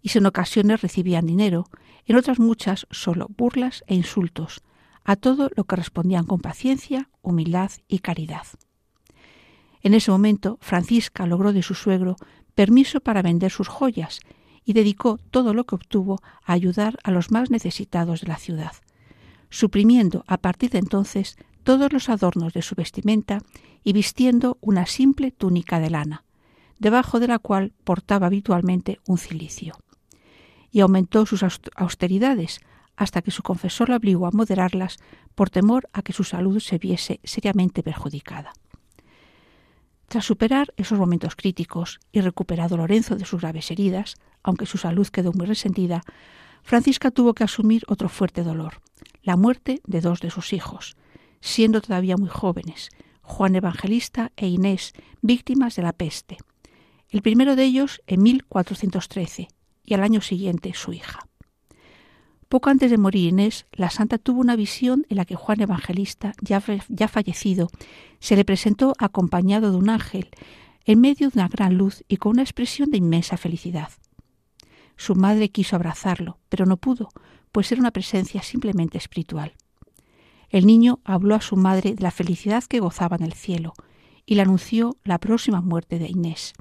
Y 0.02 0.10
si 0.10 0.20
en 0.20 0.26
ocasiones 0.26 0.82
recibían 0.82 1.26
dinero, 1.26 1.68
en 2.06 2.16
otras 2.16 2.40
muchas 2.40 2.88
solo 2.92 3.28
burlas 3.36 3.84
e 3.88 3.96
insultos, 3.96 4.62
a 5.04 5.16
todo 5.16 5.50
lo 5.56 5.64
que 5.66 5.76
respondían 5.76 6.26
con 6.26 6.40
paciencia, 6.40 7.10
humildad 7.22 7.72
y 7.88 8.00
caridad. 8.00 8.46
En 9.82 9.94
ese 9.94 10.12
momento, 10.12 10.58
Francisca 10.62 11.28
logró 11.28 11.54
de 11.54 11.62
su 11.62 11.76
suegro 11.76 12.16
permiso 12.56 13.02
para 13.02 13.22
vender 13.22 13.52
sus 13.52 13.68
joyas 13.68 14.20
y 14.66 14.74
dedicó 14.74 15.20
todo 15.30 15.54
lo 15.54 15.66
que 15.66 15.76
obtuvo 15.76 16.22
a 16.44 16.54
ayudar 16.54 16.98
a 17.04 17.12
los 17.12 17.30
más 17.30 17.52
necesitados 17.52 18.22
de 18.22 18.28
la 18.28 18.38
ciudad, 18.38 18.72
suprimiendo 19.50 20.24
a 20.28 20.38
partir 20.38 20.72
de 20.72 20.80
entonces 20.80 21.38
todos 21.66 21.92
los 21.92 22.10
adornos 22.10 22.54
de 22.54 22.62
su 22.62 22.76
vestimenta 22.76 23.40
y 23.84 23.92
vistiendo 23.92 24.60
una 24.62 24.86
simple 24.86 25.32
túnica 25.32 25.80
de 25.80 25.90
lana, 25.90 26.24
debajo 26.78 27.20
de 27.20 27.28
la 27.28 27.40
cual 27.40 27.74
portaba 27.84 28.28
habitualmente 28.28 29.00
un 29.08 29.18
cilicio. 29.18 29.74
Y 30.72 30.82
aumentó 30.82 31.26
sus 31.26 31.44
austeridades 31.76 32.62
hasta 32.96 33.24
que 33.24 33.32
su 33.32 33.42
confesor 33.42 33.90
lo 33.90 33.96
obligó 33.96 34.28
a 34.28 34.32
moderarlas 34.32 34.98
por 35.34 35.50
temor 35.50 35.90
a 35.92 36.04
que 36.04 36.14
su 36.14 36.24
salud 36.24 36.60
se 36.60 36.78
viese 36.78 37.20
seriamente 37.24 37.82
perjudicada. 37.82 38.54
Tras 40.08 40.24
superar 40.24 40.72
esos 40.78 41.00
momentos 41.00 41.36
críticos 41.36 42.00
y 42.12 42.22
recuperado 42.22 42.78
Lorenzo 42.78 43.16
de 43.16 43.26
sus 43.26 43.42
graves 43.42 43.72
heridas, 43.72 44.18
aunque 44.44 44.68
su 44.68 44.78
salud 44.78 45.08
quedó 45.08 45.34
muy 45.34 45.48
resentida, 45.48 46.04
Francisca 46.62 47.10
tuvo 47.10 47.34
que 47.34 47.44
asumir 47.44 47.84
otro 47.88 48.08
fuerte 48.08 48.44
dolor, 48.44 48.82
la 49.24 49.36
muerte 49.36 49.82
de 49.88 50.02
dos 50.02 50.20
de 50.20 50.30
sus 50.30 50.54
hijos, 50.54 50.96
siendo 51.42 51.82
todavía 51.82 52.18
muy 52.18 52.30
jóvenes, 52.30 52.90
Juan 53.22 53.56
Evangelista 53.56 54.32
e 54.36 54.48
Inés, 54.48 54.94
víctimas 55.22 55.76
de 55.76 55.84
la 55.84 55.94
peste. 55.94 56.38
El 57.10 57.22
primero 57.22 57.56
de 57.56 57.64
ellos 57.64 58.02
en 58.08 58.24
1413 58.24 59.48
y 59.84 59.94
al 59.94 60.04
año 60.04 60.22
siguiente 60.22 60.74
su 60.74 60.94
hija. 60.94 61.28
Poco 62.50 62.70
antes 62.70 62.92
de 62.92 62.98
morir 62.98 63.30
Inés, 63.30 63.66
la 63.72 63.90
santa 63.90 64.18
tuvo 64.18 64.40
una 64.40 64.56
visión 64.56 65.06
en 65.10 65.18
la 65.18 65.26
que 65.26 65.36
Juan 65.36 65.62
Evangelista, 65.62 66.34
ya, 66.42 66.64
ya 66.88 67.08
fallecido, 67.08 67.70
se 68.20 68.36
le 68.36 68.46
presentó 68.46 68.94
acompañado 69.00 69.72
de 69.72 69.78
un 69.78 69.90
ángel, 69.90 70.30
en 70.86 71.02
medio 71.02 71.30
de 71.30 71.40
una 71.40 71.48
gran 71.48 71.76
luz 71.76 72.04
y 72.08 72.18
con 72.18 72.34
una 72.34 72.44
expresión 72.44 72.92
de 72.92 72.98
inmensa 72.98 73.38
felicidad. 73.38 73.90
Su 74.96 75.16
madre 75.16 75.50
quiso 75.50 75.76
abrazarlo, 75.76 76.38
pero 76.48 76.66
no 76.66 76.78
pudo, 76.78 77.10
pues 77.52 77.72
era 77.72 77.82
una 77.82 77.92
presencia 77.92 78.44
simplemente 78.44 78.98
espiritual. 78.98 79.54
El 80.50 80.66
niño 80.66 81.00
habló 81.04 81.36
a 81.36 81.42
su 81.42 81.56
madre 81.56 81.96
de 81.96 82.04
la 82.04 82.12
felicidad 82.12 82.64
que 82.64 82.80
gozaba 82.80 83.16
en 83.16 83.24
el 83.24 83.34
cielo 83.34 83.74
y 84.26 84.36
le 84.36 84.42
anunció 84.42 84.98
la 85.04 85.20
próxima 85.20 85.62
muerte 85.62 86.00
de 86.00 86.08
Inés. 86.08 86.54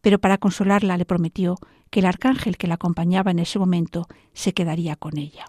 Pero 0.00 0.18
para 0.18 0.38
consolarla 0.38 0.96
le 0.96 1.04
prometió 1.04 1.56
que 1.90 2.00
el 2.00 2.06
arcángel 2.06 2.56
que 2.56 2.66
la 2.66 2.74
acompañaba 2.74 3.30
en 3.30 3.38
ese 3.38 3.58
momento 3.58 4.06
se 4.32 4.52
quedaría 4.52 4.96
con 4.96 5.16
ella. 5.16 5.46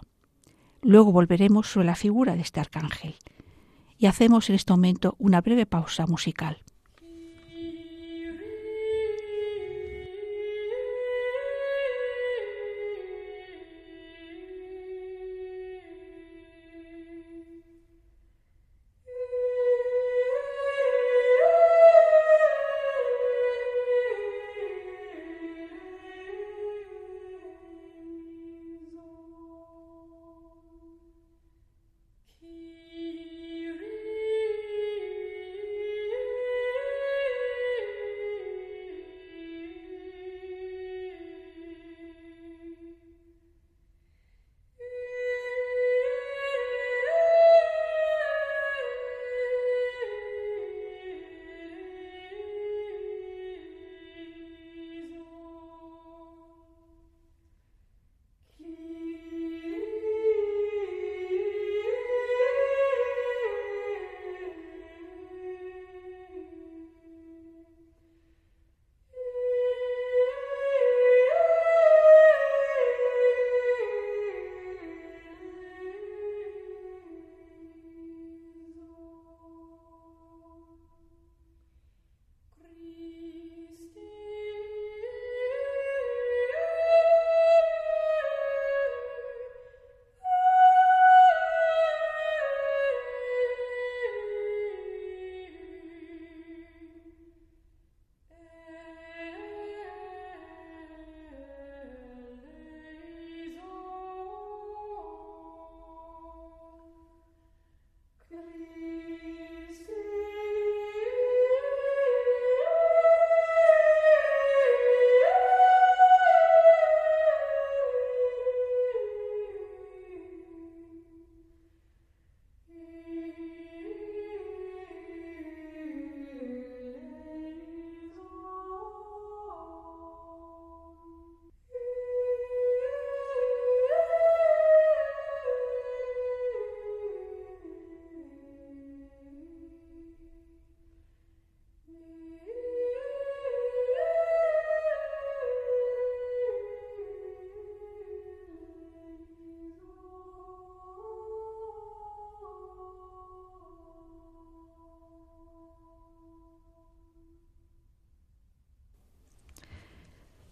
Luego 0.82 1.12
volveremos 1.12 1.66
sobre 1.66 1.86
la 1.86 1.94
figura 1.94 2.36
de 2.36 2.42
este 2.42 2.60
arcángel. 2.60 3.16
Y 3.98 4.06
hacemos 4.06 4.48
en 4.48 4.56
este 4.56 4.72
momento 4.72 5.16
una 5.18 5.40
breve 5.40 5.66
pausa 5.66 6.06
musical. 6.06 6.62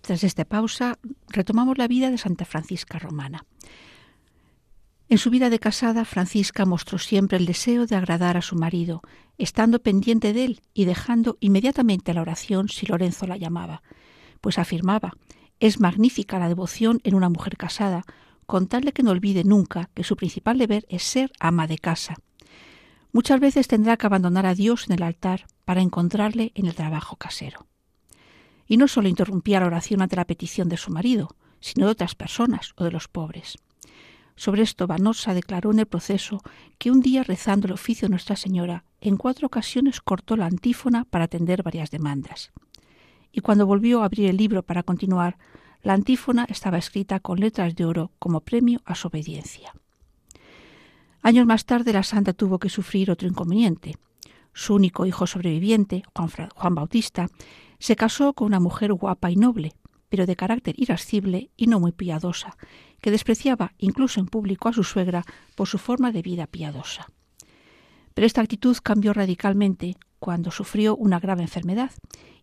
Tras 0.04 0.22
esta 0.22 0.44
pausa, 0.44 0.98
retomamos 1.28 1.78
la 1.78 1.88
vida 1.88 2.10
de 2.10 2.18
Santa 2.18 2.44
Francisca 2.44 2.98
Romana. 2.98 3.46
En 5.08 5.16
su 5.16 5.30
vida 5.30 5.48
de 5.48 5.58
casada, 5.58 6.04
Francisca 6.04 6.66
mostró 6.66 6.98
siempre 6.98 7.38
el 7.38 7.46
deseo 7.46 7.86
de 7.86 7.96
agradar 7.96 8.36
a 8.36 8.42
su 8.42 8.54
marido, 8.54 9.00
estando 9.38 9.82
pendiente 9.82 10.34
de 10.34 10.44
él 10.44 10.60
y 10.74 10.84
dejando 10.84 11.38
inmediatamente 11.40 12.12
la 12.12 12.20
oración 12.20 12.68
si 12.68 12.84
Lorenzo 12.84 13.26
la 13.26 13.38
llamaba, 13.38 13.82
pues 14.42 14.58
afirmaba, 14.58 15.14
es 15.58 15.80
magnífica 15.80 16.38
la 16.38 16.48
devoción 16.48 17.00
en 17.02 17.14
una 17.14 17.30
mujer 17.30 17.56
casada, 17.56 18.04
con 18.44 18.66
tal 18.66 18.82
de 18.82 18.92
que 18.92 19.02
no 19.02 19.10
olvide 19.10 19.42
nunca 19.42 19.88
que 19.94 20.04
su 20.04 20.16
principal 20.16 20.58
deber 20.58 20.84
es 20.90 21.02
ser 21.02 21.32
ama 21.40 21.66
de 21.66 21.78
casa. 21.78 22.16
Muchas 23.10 23.40
veces 23.40 23.68
tendrá 23.68 23.96
que 23.96 24.04
abandonar 24.04 24.44
a 24.44 24.54
Dios 24.54 24.84
en 24.86 24.96
el 24.96 25.02
altar 25.02 25.46
para 25.64 25.80
encontrarle 25.80 26.52
en 26.54 26.66
el 26.66 26.74
trabajo 26.74 27.16
casero 27.16 27.66
y 28.66 28.76
no 28.76 28.88
solo 28.88 29.08
interrumpía 29.08 29.60
la 29.60 29.66
oración 29.66 30.02
ante 30.02 30.16
la 30.16 30.24
petición 30.24 30.68
de 30.68 30.76
su 30.76 30.90
marido, 30.90 31.28
sino 31.60 31.86
de 31.86 31.92
otras 31.92 32.14
personas 32.14 32.72
o 32.76 32.84
de 32.84 32.90
los 32.90 33.08
pobres. 33.08 33.56
Sobre 34.36 34.62
esto 34.62 34.86
Vanosa 34.86 35.32
declaró 35.32 35.70
en 35.70 35.78
el 35.78 35.86
proceso 35.86 36.42
que 36.78 36.90
un 36.90 37.00
día 37.00 37.22
rezando 37.22 37.66
el 37.66 37.72
oficio 37.72 38.06
de 38.06 38.10
Nuestra 38.10 38.36
Señora, 38.36 38.84
en 39.00 39.16
cuatro 39.16 39.46
ocasiones 39.46 40.00
cortó 40.00 40.36
la 40.36 40.46
antífona 40.46 41.04
para 41.04 41.26
atender 41.26 41.62
varias 41.62 41.90
demandas. 41.90 42.52
Y 43.30 43.40
cuando 43.40 43.66
volvió 43.66 44.02
a 44.02 44.06
abrir 44.06 44.28
el 44.28 44.36
libro 44.36 44.62
para 44.62 44.82
continuar, 44.82 45.38
la 45.82 45.92
antífona 45.92 46.46
estaba 46.48 46.78
escrita 46.78 47.20
con 47.20 47.38
letras 47.38 47.76
de 47.76 47.84
oro 47.84 48.10
como 48.18 48.40
premio 48.40 48.80
a 48.84 48.94
su 48.94 49.08
obediencia. 49.08 49.72
Años 51.22 51.46
más 51.46 51.64
tarde 51.64 51.92
la 51.92 52.02
santa 52.02 52.32
tuvo 52.32 52.58
que 52.58 52.68
sufrir 52.68 53.10
otro 53.10 53.28
inconveniente. 53.28 53.96
Su 54.52 54.74
único 54.74 55.06
hijo 55.06 55.26
sobreviviente, 55.26 56.02
Juan, 56.14 56.28
Juan 56.54 56.74
Bautista, 56.74 57.28
se 57.84 57.96
casó 57.96 58.32
con 58.32 58.46
una 58.46 58.60
mujer 58.60 58.94
guapa 58.94 59.30
y 59.30 59.36
noble, 59.36 59.74
pero 60.08 60.24
de 60.24 60.36
carácter 60.36 60.74
irascible 60.78 61.50
y 61.54 61.66
no 61.66 61.80
muy 61.80 61.92
piadosa, 61.92 62.56
que 63.02 63.10
despreciaba 63.10 63.74
incluso 63.76 64.20
en 64.20 64.26
público 64.26 64.70
a 64.70 64.72
su 64.72 64.84
suegra 64.84 65.22
por 65.54 65.68
su 65.68 65.76
forma 65.76 66.10
de 66.10 66.22
vida 66.22 66.46
piadosa. 66.46 67.08
Pero 68.14 68.26
esta 68.26 68.40
actitud 68.40 68.74
cambió 68.82 69.12
radicalmente 69.12 69.98
cuando 70.18 70.50
sufrió 70.50 70.96
una 70.96 71.20
grave 71.20 71.42
enfermedad 71.42 71.90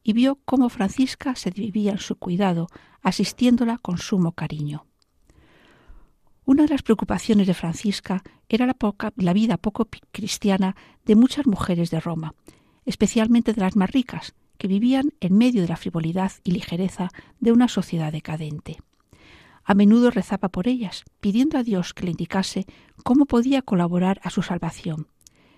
y 0.04 0.14
vio 0.14 0.38
cómo 0.46 0.70
Francisca 0.70 1.34
se 1.34 1.50
vivía 1.50 1.94
en 1.94 1.98
su 1.98 2.18
cuidado, 2.18 2.68
asistiéndola 3.02 3.80
con 3.80 3.98
sumo 3.98 4.34
cariño. 4.34 4.86
Una 6.46 6.66
de 6.66 6.70
las 6.70 6.84
preocupaciones 6.84 7.48
de 7.48 7.56
Francisca 7.56 8.22
era 8.48 8.68
la, 8.68 8.76
la 9.16 9.34
vida 9.34 9.58
poco 9.58 9.90
cristiana 10.12 10.76
de 11.04 11.16
muchas 11.16 11.48
mujeres 11.48 11.90
de 11.90 12.00
Roma, 12.00 12.36
especialmente 12.86 13.54
de 13.54 13.62
las 13.62 13.76
más 13.76 13.90
ricas, 13.90 14.36
que 14.62 14.68
vivían 14.68 15.12
en 15.22 15.36
medio 15.40 15.64
de 15.64 15.68
la 15.70 15.76
frivolidad 15.76 16.34
y 16.44 16.52
ligereza 16.52 17.10
de 17.40 17.52
una 17.52 17.68
sociedad 17.68 18.12
decadente. 18.12 18.78
A 19.64 19.74
menudo 19.74 20.12
rezaba 20.12 20.50
por 20.50 20.68
ellas, 20.68 21.04
pidiendo 21.20 21.58
a 21.58 21.64
Dios 21.64 21.96
que 21.96 22.04
le 22.04 22.12
indicase 22.12 22.68
cómo 23.04 23.26
podía 23.26 23.64
colaborar 23.64 24.22
a 24.24 24.30
su 24.30 24.44
salvación, 24.44 25.08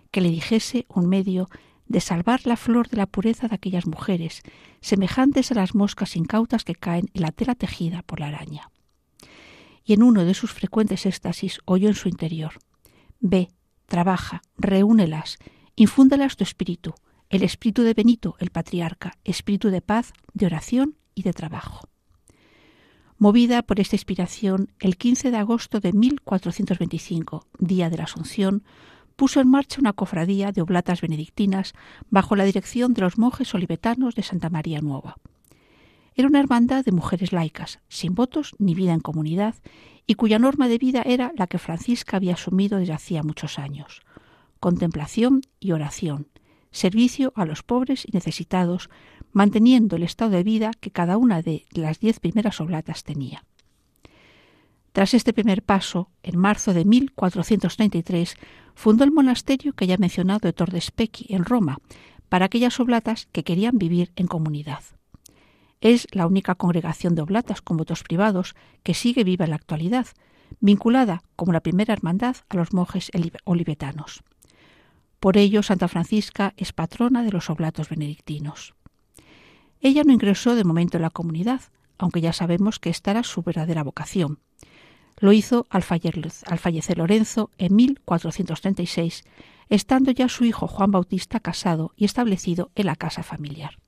que 0.09 0.21
le 0.21 0.29
dijese 0.29 0.85
un 0.87 1.09
medio 1.09 1.49
de 1.85 1.99
salvar 1.99 2.47
la 2.47 2.55
flor 2.55 2.87
de 2.87 2.95
la 2.95 3.05
pureza 3.05 3.49
de 3.49 3.55
aquellas 3.55 3.87
mujeres, 3.87 4.41
semejantes 4.79 5.51
a 5.51 5.55
las 5.55 5.75
moscas 5.75 6.15
incautas 6.15 6.63
que 6.63 6.75
caen 6.75 7.09
en 7.13 7.23
la 7.23 7.33
tela 7.33 7.55
tejida 7.55 8.03
por 8.03 8.21
la 8.21 8.27
araña. 8.27 8.71
y 9.83 9.91
en 9.91 10.01
uno 10.01 10.23
de 10.23 10.33
sus 10.33 10.53
frecuentes 10.53 11.05
éxtasis 11.05 11.59
oyó 11.65 11.89
en 11.89 11.95
su 11.95 12.07
interior 12.07 12.53
Ve, 13.19 13.49
trabaja, 13.85 14.41
reúnelas, 14.57 15.39
infúndelas 15.75 16.37
tu 16.37 16.45
espíritu, 16.45 16.95
el 17.33 17.41
espíritu 17.41 17.81
de 17.81 17.95
Benito, 17.95 18.35
el 18.37 18.51
patriarca, 18.51 19.17
espíritu 19.23 19.69
de 19.71 19.81
paz, 19.81 20.13
de 20.35 20.45
oración 20.45 20.97
y 21.15 21.23
de 21.23 21.33
trabajo. 21.33 21.89
Movida 23.17 23.63
por 23.63 23.79
esta 23.79 23.95
inspiración, 23.95 24.71
el 24.79 24.97
15 24.97 25.31
de 25.31 25.37
agosto 25.37 25.79
de 25.79 25.93
1425, 25.93 27.47
día 27.57 27.89
de 27.89 27.97
la 27.97 28.03
Asunción, 28.03 28.63
puso 29.15 29.39
en 29.39 29.49
marcha 29.49 29.79
una 29.79 29.93
cofradía 29.93 30.51
de 30.51 30.61
oblatas 30.61 31.01
benedictinas 31.01 31.73
bajo 32.11 32.35
la 32.35 32.43
dirección 32.43 32.93
de 32.93 33.01
los 33.01 33.17
monjes 33.17 33.51
olivetanos 33.55 34.13
de 34.13 34.21
Santa 34.21 34.51
María 34.51 34.81
Nueva. 34.81 35.17
Era 36.13 36.27
una 36.27 36.39
hermandad 36.39 36.85
de 36.85 36.91
mujeres 36.91 37.33
laicas, 37.33 37.79
sin 37.87 38.13
votos 38.13 38.53
ni 38.59 38.75
vida 38.75 38.93
en 38.93 38.99
comunidad, 38.99 39.55
y 40.05 40.13
cuya 40.13 40.37
norma 40.37 40.67
de 40.67 40.77
vida 40.77 41.01
era 41.03 41.31
la 41.35 41.47
que 41.47 41.57
Francisca 41.57 42.17
había 42.17 42.33
asumido 42.33 42.77
desde 42.77 42.93
hacía 42.93 43.23
muchos 43.23 43.57
años 43.57 44.03
contemplación 44.63 45.41
y 45.59 45.73
oración, 45.73 46.29
servicio 46.73 47.31
a 47.35 47.45
los 47.45 47.63
pobres 47.63 48.05
y 48.05 48.11
necesitados, 48.11 48.89
manteniendo 49.31 49.95
el 49.95 50.03
estado 50.03 50.31
de 50.31 50.43
vida 50.43 50.71
que 50.79 50.91
cada 50.91 51.17
una 51.17 51.41
de 51.41 51.65
las 51.71 51.99
diez 51.99 52.19
primeras 52.19 52.59
oblatas 52.59 53.03
tenía. 53.03 53.45
Tras 54.91 55.13
este 55.13 55.33
primer 55.33 55.63
paso, 55.63 56.09
en 56.21 56.37
marzo 56.37 56.73
de 56.73 56.85
1433, 56.85 58.35
fundó 58.75 59.03
el 59.03 59.11
monasterio 59.11 59.73
que 59.73 59.87
ya 59.87 59.95
he 59.95 59.97
mencionado 59.97 60.41
de 60.41 60.53
Tordespecchi, 60.53 61.33
en 61.33 61.45
Roma, 61.45 61.79
para 62.29 62.45
aquellas 62.45 62.79
oblatas 62.79 63.27
que 63.31 63.43
querían 63.43 63.77
vivir 63.77 64.11
en 64.15 64.27
comunidad. 64.27 64.83
Es 65.81 66.07
la 66.11 66.27
única 66.27 66.55
congregación 66.55 67.15
de 67.15 67.21
oblatas 67.21 67.61
con 67.61 67.77
votos 67.77 68.03
privados 68.03 68.55
que 68.83 68.93
sigue 68.93 69.23
viva 69.23 69.45
en 69.45 69.51
la 69.51 69.57
actualidad, 69.57 70.07
vinculada 70.59 71.23
como 71.35 71.53
la 71.53 71.61
primera 71.61 71.93
hermandad 71.93 72.37
a 72.49 72.55
los 72.55 72.73
monjes 72.73 73.11
olivetanos. 73.45 74.23
Por 75.23 75.37
ello, 75.37 75.63
Santa 75.63 75.87
Francisca 75.87 76.53
es 76.57 76.73
patrona 76.73 77.23
de 77.23 77.31
los 77.31 77.49
oblatos 77.49 77.87
benedictinos. 77.87 78.75
Ella 79.79 80.03
no 80.03 80.11
ingresó 80.11 80.53
de 80.53 80.65
momento 80.65 80.97
en 80.97 81.03
la 81.03 81.11
comunidad, 81.11 81.61
aunque 81.97 82.19
ya 82.19 82.33
sabemos 82.33 82.77
que 82.77 82.89
esta 82.89 83.11
era 83.11 83.23
su 83.23 83.41
verdadera 83.41 83.83
vocación. 83.83 84.39
Lo 85.19 85.31
hizo 85.31 85.65
al, 85.69 85.81
fallecer 85.81 86.97
Lorenzo 86.97 87.51
en 87.57 87.73
1436, 87.73 89.23
estando 89.69 90.11
ya 90.11 90.27
su 90.27 90.43
hijo 90.43 90.67
Juan 90.67 90.91
Bautista 90.91 91.39
casado 91.39 91.93
y 91.95 92.03
establecido 92.03 92.71
en 92.75 92.87
la 92.87 92.97
casa 92.97 93.23
familiar. 93.23 93.79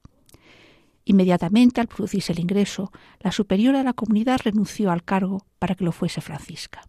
Inmediatamente 1.04 1.82
al 1.82 1.88
producirse 1.88 2.32
el 2.32 2.40
ingreso, 2.40 2.94
la 3.20 3.34
superiora 3.34 3.80
de 3.80 3.84
la 3.84 3.92
comunidad 3.92 4.40
renunció 4.42 4.90
al 4.90 5.04
cargo 5.04 5.46
para 5.60 5.76
que 5.76 5.84
lo 5.84 5.92
fuese 5.92 6.22
Francisca. 6.22 6.84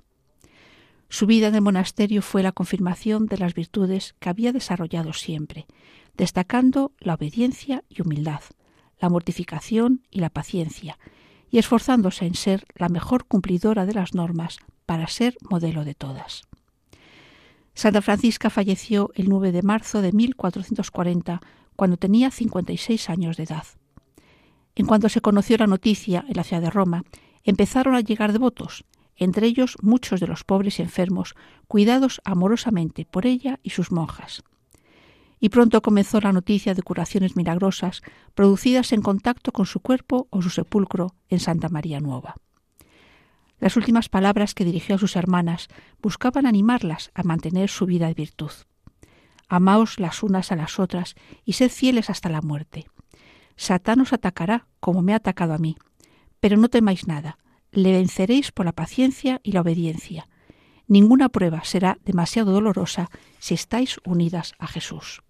Su 1.08 1.26
vida 1.26 1.48
en 1.48 1.54
el 1.54 1.62
monasterio 1.62 2.20
fue 2.20 2.42
la 2.42 2.52
confirmación 2.52 3.26
de 3.26 3.38
las 3.38 3.54
virtudes 3.54 4.14
que 4.18 4.28
había 4.28 4.52
desarrollado 4.52 5.12
siempre, 5.12 5.66
destacando 6.16 6.92
la 6.98 7.14
obediencia 7.14 7.84
y 7.88 8.02
humildad, 8.02 8.40
la 9.00 9.08
mortificación 9.08 10.02
y 10.10 10.20
la 10.20 10.30
paciencia, 10.30 10.98
y 11.50 11.58
esforzándose 11.58 12.26
en 12.26 12.34
ser 12.34 12.66
la 12.74 12.88
mejor 12.88 13.26
cumplidora 13.26 13.86
de 13.86 13.94
las 13.94 14.14
normas 14.14 14.58
para 14.84 15.06
ser 15.06 15.36
modelo 15.48 15.84
de 15.84 15.94
todas. 15.94 16.42
Santa 17.74 18.02
Francisca 18.02 18.50
falleció 18.50 19.10
el 19.14 19.28
9 19.28 19.52
de 19.52 19.62
marzo 19.62 20.00
de 20.00 20.12
1440, 20.12 21.40
cuando 21.76 21.98
tenía 21.98 22.30
56 22.30 23.10
años 23.10 23.36
de 23.36 23.44
edad. 23.44 23.64
En 24.74 24.86
cuanto 24.86 25.08
se 25.08 25.20
conoció 25.20 25.58
la 25.58 25.66
noticia 25.66 26.24
en 26.26 26.36
la 26.36 26.44
ciudad 26.44 26.62
de 26.62 26.70
Roma, 26.70 27.04
empezaron 27.44 27.94
a 27.94 28.00
llegar 28.00 28.32
devotos, 28.32 28.84
entre 29.16 29.46
ellos 29.46 29.76
muchos 29.82 30.20
de 30.20 30.26
los 30.26 30.44
pobres 30.44 30.78
y 30.78 30.82
enfermos, 30.82 31.34
cuidados 31.68 32.20
amorosamente 32.24 33.04
por 33.04 33.26
ella 33.26 33.60
y 33.62 33.70
sus 33.70 33.90
monjas. 33.90 34.42
Y 35.40 35.50
pronto 35.50 35.82
comenzó 35.82 36.20
la 36.20 36.32
noticia 36.32 36.74
de 36.74 36.82
curaciones 36.82 37.36
milagrosas 37.36 38.02
producidas 38.34 38.92
en 38.92 39.02
contacto 39.02 39.52
con 39.52 39.66
su 39.66 39.80
cuerpo 39.80 40.28
o 40.30 40.42
su 40.42 40.50
sepulcro 40.50 41.14
en 41.28 41.40
Santa 41.40 41.68
María 41.68 42.00
Nueva. 42.00 42.36
Las 43.58 43.76
últimas 43.76 44.08
palabras 44.08 44.54
que 44.54 44.64
dirigió 44.64 44.96
a 44.96 44.98
sus 44.98 45.16
hermanas 45.16 45.68
buscaban 46.02 46.46
animarlas 46.46 47.10
a 47.14 47.22
mantener 47.22 47.70
su 47.70 47.86
vida 47.86 48.06
de 48.06 48.14
virtud. 48.14 48.50
Amaos 49.48 49.98
las 49.98 50.22
unas 50.22 50.52
a 50.52 50.56
las 50.56 50.78
otras 50.78 51.14
y 51.44 51.54
sed 51.54 51.70
fieles 51.70 52.10
hasta 52.10 52.28
la 52.28 52.42
muerte. 52.42 52.86
Satán 53.56 54.00
os 54.00 54.12
atacará 54.12 54.66
como 54.80 55.02
me 55.02 55.12
ha 55.14 55.16
atacado 55.16 55.54
a 55.54 55.58
mí, 55.58 55.76
pero 56.40 56.56
no 56.56 56.68
temáis 56.68 57.06
nada, 57.06 57.38
le 57.72 57.92
venceréis 57.92 58.52
por 58.52 58.66
la 58.66 58.72
paciencia 58.72 59.40
y 59.42 59.52
la 59.52 59.60
obediencia. 59.60 60.28
Ninguna 60.88 61.28
prueba 61.28 61.64
será 61.64 61.98
demasiado 62.04 62.52
dolorosa 62.52 63.10
si 63.38 63.54
estáis 63.54 64.00
unidas 64.04 64.54
a 64.58 64.66
Jesús. 64.66 65.22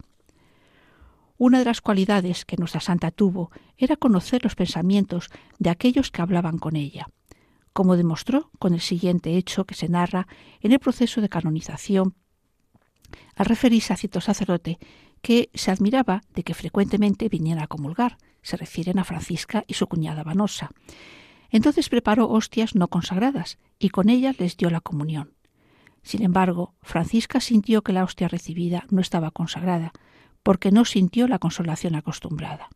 Una 1.38 1.59
de 1.59 1.64
las 1.66 1.81
cualidades 1.81 2.44
que 2.44 2.57
nuestra 2.57 2.81
santa 2.81 3.11
tuvo 3.11 3.51
era 3.77 3.96
conocer 3.96 4.42
los 4.42 4.55
pensamientos 4.55 5.29
de 5.59 5.70
aquellos 5.70 6.11
que 6.11 6.22
hablaban 6.22 6.59
con 6.59 6.77
ella, 6.77 7.09
como 7.72 7.96
demostró 7.96 8.51
con 8.59 8.72
el 8.72 8.81
siguiente 8.81 9.37
hecho 9.37 9.64
que 9.64 9.75
se 9.75 9.88
narra 9.88 10.27
en 10.61 10.72
el 10.72 10.79
proceso 10.79 11.20
de 11.20 11.29
canonización 11.29 12.14
al 13.35 13.46
referirse 13.46 13.92
a 13.92 13.96
cierto 13.96 14.20
sacerdote 14.20 14.79
que 15.22 15.51
se 15.55 15.70
admiraba 15.70 16.22
de 16.35 16.42
que 16.42 16.55
frecuentemente 16.55 17.29
viniera 17.29 17.64
a 17.64 17.66
comulgar. 17.66 18.16
Se 18.42 18.57
refieren 18.57 18.99
a 18.99 19.05
Francisca 19.05 19.64
y 19.66 19.75
su 19.75 19.87
cuñada 19.87 20.22
Vanosa. 20.22 20.70
Entonces 21.50 21.88
preparó 21.88 22.28
hostias 22.28 22.74
no 22.74 22.88
consagradas 22.88 23.59
y 23.78 23.90
con 23.90 24.09
ellas 24.09 24.38
les 24.38 24.56
dio 24.56 24.70
la 24.70 24.80
comunión. 24.80 25.32
Sin 26.02 26.22
embargo, 26.22 26.74
Francisca 26.82 27.40
sintió 27.40 27.82
que 27.82 27.92
la 27.92 28.04
hostia 28.04 28.28
recibida 28.28 28.85
no 28.90 29.00
estaba 29.00 29.30
consagrada, 29.30 29.92
porque 30.42 30.70
no 30.70 30.85
sintió 30.85 31.26
la 31.26 31.40
consolación 31.40 31.96
acostumbrada. 31.96 32.68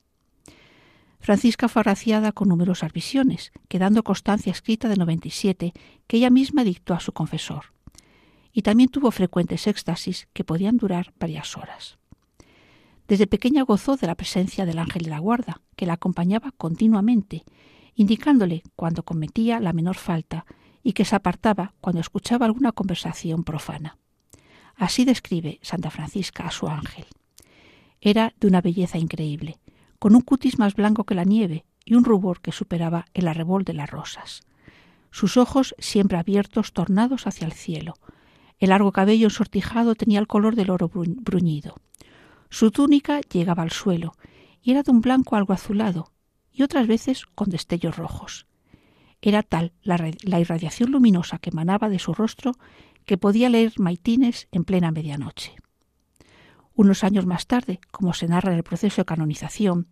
Francisca 1.20 1.68
fue 1.68 1.80
agraciada 1.80 2.32
con 2.32 2.48
numerosas 2.48 2.92
visiones, 2.92 3.52
quedando 3.68 4.02
constancia 4.02 4.50
escrita 4.50 4.88
de 4.88 4.96
97 4.96 5.72
que 6.06 6.16
ella 6.16 6.30
misma 6.30 6.64
dictó 6.64 6.94
a 6.94 7.00
su 7.00 7.12
confesor. 7.12 7.66
Y 8.52 8.62
también 8.62 8.88
tuvo 8.88 9.10
frecuentes 9.12 9.66
éxtasis 9.66 10.26
que 10.32 10.42
podían 10.42 10.78
durar 10.78 11.12
varias 11.20 11.56
horas. 11.56 11.98
Desde 13.06 13.26
pequeña 13.26 13.62
gozó 13.62 13.96
de 13.96 14.06
la 14.06 14.16
presencia 14.16 14.66
del 14.66 14.78
ángel 14.78 15.02
de 15.02 15.10
la 15.10 15.18
guarda, 15.18 15.60
que 15.76 15.86
la 15.86 15.92
acompañaba 15.92 16.52
continuamente 16.56 17.44
indicándole 17.94 18.62
cuando 18.76 19.02
cometía 19.02 19.60
la 19.60 19.72
menor 19.72 19.96
falta 19.96 20.46
y 20.82 20.92
que 20.92 21.04
se 21.04 21.16
apartaba 21.16 21.74
cuando 21.80 22.00
escuchaba 22.00 22.46
alguna 22.46 22.72
conversación 22.72 23.44
profana. 23.44 23.98
Así 24.76 25.04
describe 25.04 25.58
Santa 25.62 25.90
Francisca 25.90 26.46
a 26.46 26.50
su 26.50 26.66
ángel. 26.68 27.06
Era 28.00 28.32
de 28.40 28.46
una 28.46 28.62
belleza 28.62 28.96
increíble, 28.96 29.58
con 29.98 30.14
un 30.14 30.22
cutis 30.22 30.58
más 30.58 30.74
blanco 30.74 31.04
que 31.04 31.14
la 31.14 31.24
nieve 31.24 31.66
y 31.84 31.94
un 31.94 32.04
rubor 32.04 32.40
que 32.40 32.52
superaba 32.52 33.06
el 33.12 33.28
arrebol 33.28 33.64
de 33.64 33.74
las 33.74 33.90
rosas. 33.90 34.40
Sus 35.10 35.36
ojos 35.36 35.74
siempre 35.78 36.16
abiertos, 36.16 36.72
tornados 36.72 37.26
hacia 37.26 37.46
el 37.46 37.52
cielo. 37.52 37.94
El 38.58 38.70
largo 38.70 38.92
cabello 38.92 39.26
ensortijado 39.26 39.94
tenía 39.94 40.20
el 40.20 40.26
color 40.26 40.54
del 40.54 40.70
oro 40.70 40.88
bruñido. 40.88 41.74
Su 42.48 42.70
túnica 42.70 43.20
llegaba 43.20 43.62
al 43.62 43.70
suelo 43.70 44.12
y 44.62 44.70
era 44.70 44.82
de 44.82 44.90
un 44.90 45.00
blanco 45.00 45.36
algo 45.36 45.52
azulado, 45.52 46.12
y 46.52 46.62
otras 46.62 46.86
veces 46.86 47.26
con 47.34 47.50
destellos 47.50 47.96
rojos. 47.96 48.46
Era 49.22 49.42
tal 49.42 49.72
la, 49.82 50.38
irradiación 50.38 50.90
luminosa 50.90 51.38
que 51.38 51.50
emanaba 51.50 51.88
de 51.88 51.98
su 51.98 52.14
rostro 52.14 52.52
que 53.04 53.18
podía 53.18 53.48
leer 53.48 53.74
maitines 53.78 54.48
en 54.50 54.64
plena 54.64 54.90
medianoche. 54.90 55.54
Unos 56.74 57.04
años 57.04 57.26
más 57.26 57.46
tarde, 57.46 57.80
como 57.90 58.14
se 58.14 58.28
narra 58.28 58.52
en 58.52 58.58
el 58.58 58.64
proceso 58.64 59.02
de 59.02 59.06
canonización, 59.06 59.88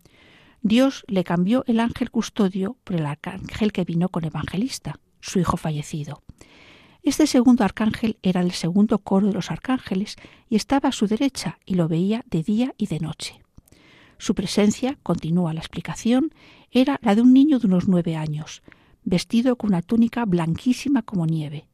Dios 0.61 1.05
le 1.07 1.23
cambió 1.23 1.63
el 1.67 1.79
ángel 1.79 2.11
custodio 2.11 2.77
por 2.83 2.95
el 2.95 3.05
arcángel 3.05 3.71
que 3.71 3.85
vino 3.85 4.09
con 4.09 4.25
Evangelista, 4.25 4.99
su 5.21 5.39
hijo 5.39 5.57
fallecido. 5.57 6.23
Este 7.03 7.27
segundo 7.27 7.63
arcángel 7.63 8.17
era 8.23 8.41
el 8.41 8.51
segundo 8.51 8.99
coro 8.99 9.27
de 9.27 9.33
los 9.33 9.51
arcángeles 9.51 10.17
y 10.49 10.55
estaba 10.55 10.89
a 10.89 10.93
su 10.93 11.07
derecha 11.07 11.59
y 11.65 11.75
lo 11.75 11.87
veía 11.87 12.23
de 12.29 12.43
día 12.43 12.73
y 12.77 12.87
de 12.87 12.99
noche. 12.99 13.41
Su 14.19 14.35
presencia, 14.35 14.99
continúa 15.01 15.53
la 15.53 15.61
explicación, 15.61 16.33
era 16.71 16.99
la 17.01 17.15
de 17.15 17.21
un 17.21 17.33
niño 17.33 17.57
de 17.57 17.67
unos 17.67 17.87
nueve 17.87 18.17
años, 18.17 18.61
vestido 19.03 19.55
con 19.55 19.69
una 19.69 19.81
túnica 19.81 20.25
blanquísima 20.25 21.01
como 21.01 21.25
nieve. 21.25 21.67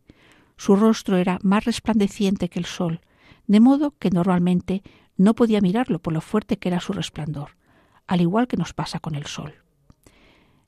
Su 0.56 0.76
rostro 0.76 1.18
era 1.18 1.40
más 1.42 1.66
resplandeciente 1.66 2.48
que 2.48 2.60
el 2.60 2.66
sol, 2.66 3.02
de 3.48 3.60
modo 3.60 3.96
que 3.98 4.12
normalmente 4.12 4.84
no 5.18 5.34
podía 5.34 5.60
mirarlo 5.60 6.00
por 6.00 6.14
lo 6.14 6.22
fuerte 6.22 6.58
que 6.58 6.70
era 6.70 6.80
su 6.80 6.94
resplandor, 6.94 7.58
al 8.06 8.22
igual 8.22 8.48
que 8.48 8.58
nos 8.58 8.74
pasa 8.74 9.00
con 9.00 9.16
el 9.16 9.26
sol. 9.26 9.56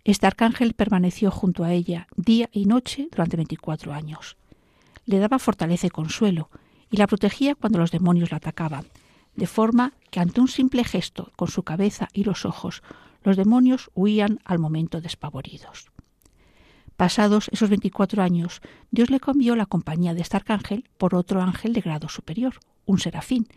Este 0.04 0.26
arcángel 0.26 0.74
permaneció 0.74 1.30
junto 1.30 1.64
a 1.64 1.74
ella 1.74 2.08
día 2.16 2.50
y 2.52 2.66
noche 2.66 3.08
durante 3.12 3.38
veinticuatro 3.38 3.94
años. 3.94 4.36
Le 5.06 5.20
daba 5.20 5.38
fortaleza 5.38 5.86
y 5.88 5.92
consuelo, 5.92 6.50
y 6.90 6.98
la 6.98 7.06
protegía 7.06 7.54
cuando 7.54 7.78
los 7.78 7.92
demonios 7.92 8.32
la 8.32 8.38
atacaban, 8.38 8.88
de 9.38 9.48
forma 9.48 9.94
que 10.12 10.20
ante 10.20 10.42
un 10.42 10.50
simple 10.50 10.84
gesto 10.84 11.32
con 11.38 11.48
su 11.48 11.64
cabeza 11.64 12.10
y 12.12 12.24
los 12.24 12.44
ojos, 12.44 12.82
los 13.24 13.38
demonios 13.38 13.90
huían 13.94 14.40
al 14.44 14.60
momento 14.60 15.00
despavoridos. 15.00 15.92
Pasados 16.98 17.48
esos 17.54 17.70
24 17.70 18.24
años, 18.24 18.62
Dios 18.90 19.12
le 19.12 19.20
cambió 19.20 19.56
la 19.56 19.68
compañía 19.68 20.16
de 20.16 20.22
este 20.22 20.38
arcángel 20.38 20.90
por 20.98 21.14
otro 21.14 21.42
ángel 21.42 21.74
de 21.74 21.82
grado 21.82 22.10
superior, 22.10 22.56
un 22.86 22.98
serafín, 22.98 23.48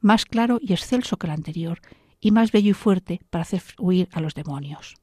más 0.00 0.26
claro 0.26 0.58
y 0.60 0.72
excelso 0.72 1.16
que 1.16 1.28
el 1.28 1.32
anterior, 1.32 1.80
y 2.20 2.32
más 2.32 2.50
bello 2.50 2.70
y 2.70 2.74
fuerte 2.74 3.20
para 3.30 3.42
hacer 3.42 3.62
huir 3.78 4.08
a 4.12 4.20
los 4.20 4.34
demonios. 4.34 4.96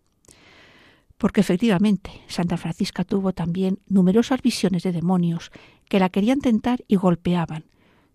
Porque 1.17 1.39
efectivamente, 1.39 2.11
Santa 2.27 2.57
Francisca 2.57 3.05
tuvo 3.05 3.31
también 3.31 3.79
numerosas 3.87 4.41
visiones 4.41 4.83
de 4.83 4.91
demonios 4.91 5.51
que 5.87 5.99
la 5.99 6.09
querían 6.09 6.41
tentar 6.41 6.83
y 6.89 6.97
golpeaban, 6.97 7.63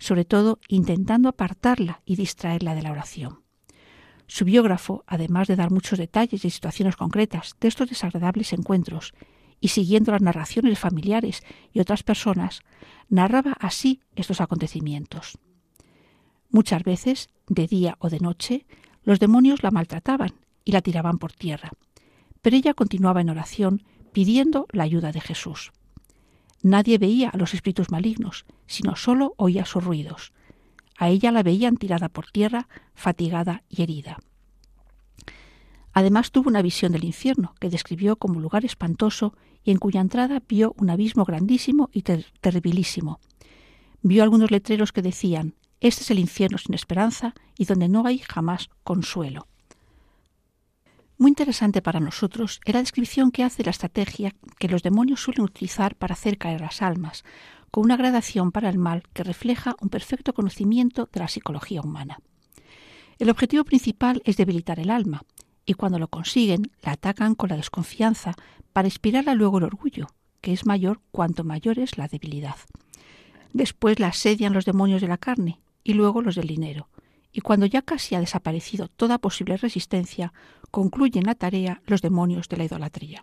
sobre 0.01 0.25
todo 0.25 0.59
intentando 0.67 1.29
apartarla 1.29 2.03
y 2.05 2.17
distraerla 2.17 2.75
de 2.75 2.83
la 2.83 2.91
oración. 2.91 3.45
Su 4.27 4.45
biógrafo, 4.45 5.05
además 5.07 5.47
de 5.47 5.57
dar 5.57 5.71
muchos 5.71 5.99
detalles 5.99 6.45
y 6.45 6.51
situaciones 6.51 6.97
concretas 6.97 7.55
de 7.61 7.69
estos 7.69 7.89
desagradables 7.89 8.53
encuentros, 8.53 9.15
y 9.61 9.69
siguiendo 9.69 10.13
las 10.13 10.23
narraciones 10.23 10.79
familiares 10.79 11.43
y 11.73 11.81
otras 11.81 12.03
personas, 12.03 12.63
narraba 13.09 13.53
así 13.61 14.01
estos 14.17 14.41
acontecimientos. 14.41 15.39
Muchas 16.49 16.83
veces, 16.83 17.29
de 17.47 17.67
día 17.67 17.97
o 17.99 18.09
de 18.09 18.21
noche, 18.21 18.67
los 19.05 19.21
demonios 19.21 19.63
la 19.63 19.71
maltrataban 19.71 20.33
y 20.65 20.73
la 20.73 20.81
tiraban 20.81 21.19
por 21.19 21.33
tierra, 21.33 21.71
pero 22.41 22.57
ella 22.57 22.75
continuaba 22.75 23.21
en 23.21 23.31
oración 23.31 23.83
pidiendo 24.13 24.67
la 24.73 24.85
ayuda 24.85 25.13
de 25.13 25.21
Jesús. 25.21 25.73
Nadie 26.62 26.99
veía 26.99 27.31
a 27.31 27.37
los 27.37 27.55
espíritus 27.55 27.90
malignos, 27.90 28.44
sino 28.66 28.96
solo 28.96 29.35
oía 29.37 29.64
sus 29.64 29.83
ruidos. 29.83 30.33
A 30.99 31.09
ella 31.09 31.33
la 31.33 31.42
veían 31.42 31.77
tirada 31.77 32.09
por 32.09 32.31
tierra, 32.31 32.68
fatigada 32.94 33.62
y 33.68 33.83
herida. 33.83 34.18
Además 35.92 36.31
tuvo 36.31 36.49
una 36.49 36.62
visión 36.62 36.92
del 36.92 37.05
infierno, 37.05 37.55
que 37.59 37.70
describió 37.70 38.16
como 38.16 38.40
lugar 38.40 38.64
espantoso 38.64 39.35
y 39.64 39.70
en 39.70 39.79
cuya 39.79 40.01
entrada 40.01 40.42
vio 40.49 40.75
un 40.79 40.90
abismo 40.90 41.25
grandísimo 41.25 41.90
y 41.92 42.03
terribilísimo. 42.03 43.20
Vio 44.03 44.23
algunos 44.23 44.51
letreros 44.51 44.92
que 44.92 45.03
decían 45.03 45.55
Este 45.81 46.03
es 46.03 46.11
el 46.11 46.18
infierno 46.18 46.59
sin 46.59 46.75
esperanza 46.75 47.35
y 47.57 47.64
donde 47.64 47.88
no 47.88 48.07
hay 48.07 48.18
jamás 48.18 48.70
consuelo. 48.85 49.46
Muy 51.20 51.33
interesante 51.33 51.83
para 51.83 52.00
nosotros 52.00 52.62
es 52.64 52.72
la 52.72 52.80
descripción 52.80 53.30
que 53.30 53.44
hace 53.44 53.62
la 53.62 53.72
estrategia 53.72 54.35
que 54.59 54.68
los 54.68 54.83
demonios 54.83 55.20
suelen 55.20 55.44
utilizar 55.44 55.94
para 55.94 56.14
hacer 56.14 56.38
caer 56.38 56.62
las 56.62 56.80
almas, 56.80 57.24
con 57.70 57.85
una 57.85 57.98
gradación 57.98 58.52
para 58.52 58.70
el 58.70 58.78
mal 58.78 59.02
que 59.12 59.22
refleja 59.22 59.76
un 59.83 59.90
perfecto 59.90 60.33
conocimiento 60.33 61.11
de 61.12 61.20
la 61.20 61.28
psicología 61.28 61.83
humana. 61.83 62.20
El 63.18 63.28
objetivo 63.28 63.64
principal 63.64 64.22
es 64.24 64.38
debilitar 64.38 64.80
el 64.80 64.88
alma, 64.88 65.24
y 65.66 65.74
cuando 65.74 65.98
lo 65.98 66.09
consiguen 66.09 66.72
la 66.80 66.92
atacan 66.92 67.35
con 67.35 67.50
la 67.50 67.56
desconfianza 67.56 68.35
para 68.72 68.88
inspirarla 68.88 69.35
luego 69.35 69.59
el 69.59 69.64
orgullo, 69.64 70.06
que 70.40 70.54
es 70.54 70.64
mayor 70.64 71.02
cuanto 71.11 71.44
mayor 71.44 71.78
es 71.80 71.98
la 71.98 72.09
debilidad. 72.09 72.56
Después 73.52 74.00
la 74.00 74.06
asedian 74.06 74.54
los 74.54 74.64
demonios 74.64 75.02
de 75.02 75.09
la 75.09 75.18
carne 75.18 75.61
y 75.85 75.92
luego 75.92 76.22
los 76.22 76.35
del 76.35 76.46
dinero, 76.46 76.88
y 77.33 77.40
cuando 77.40 77.66
ya 77.66 77.83
casi 77.83 78.14
ha 78.14 78.21
desaparecido 78.21 78.88
toda 78.88 79.19
posible 79.19 79.57
resistencia, 79.57 80.33
concluyen 80.71 81.25
la 81.25 81.35
tarea 81.35 81.83
los 81.87 82.03
demonios 82.03 82.49
de 82.49 82.57
la 82.57 82.64
idolatría. 82.64 83.23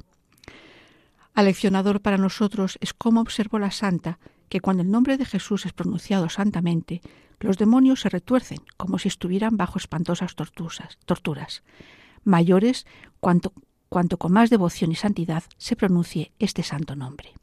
Aleccionador 1.34 2.02
para 2.02 2.18
nosotros 2.18 2.78
es 2.82 2.94
cómo 2.94 3.22
observó 3.22 3.60
la 3.60 3.72
santa 3.72 4.20
que 4.50 4.60
cuando 4.60 4.84
el 4.84 4.90
nombre 4.90 5.18
de 5.18 5.26
Jesús 5.26 5.66
es 5.66 5.74
pronunciado 5.74 6.30
santamente, 6.30 7.02
los 7.40 7.58
demonios 7.58 8.02
se 8.02 8.10
retuercen 8.10 8.60
como 8.78 8.98
si 8.98 9.08
estuvieran 9.08 9.58
bajo 9.58 9.78
espantosas 9.78 10.36
torturas, 10.36 11.64
mayores 12.24 12.88
cuanto, 13.20 13.54
cuanto 13.90 14.18
con 14.18 14.32
más 14.32 14.50
devoción 14.50 14.92
y 14.92 14.96
santidad 14.96 15.44
se 15.58 15.76
pronuncie 15.76 16.32
este 16.40 16.64
santo 16.64 16.96
nombre. 16.96 17.34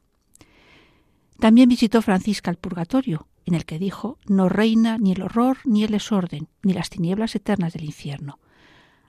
También 1.38 1.68
visitó 1.68 2.02
Francisca 2.02 2.50
el 2.50 2.56
purgatorio, 2.56 3.28
en 3.46 3.54
el 3.54 3.64
que 3.64 3.78
dijo, 3.78 4.18
no 4.26 4.48
reina 4.48 4.98
ni 4.98 5.12
el 5.12 5.22
horror 5.22 5.58
ni 5.64 5.84
el 5.84 5.90
desorden, 5.92 6.48
ni 6.62 6.72
las 6.72 6.90
tinieblas 6.90 7.34
eternas 7.34 7.72
del 7.72 7.84
infierno. 7.84 8.38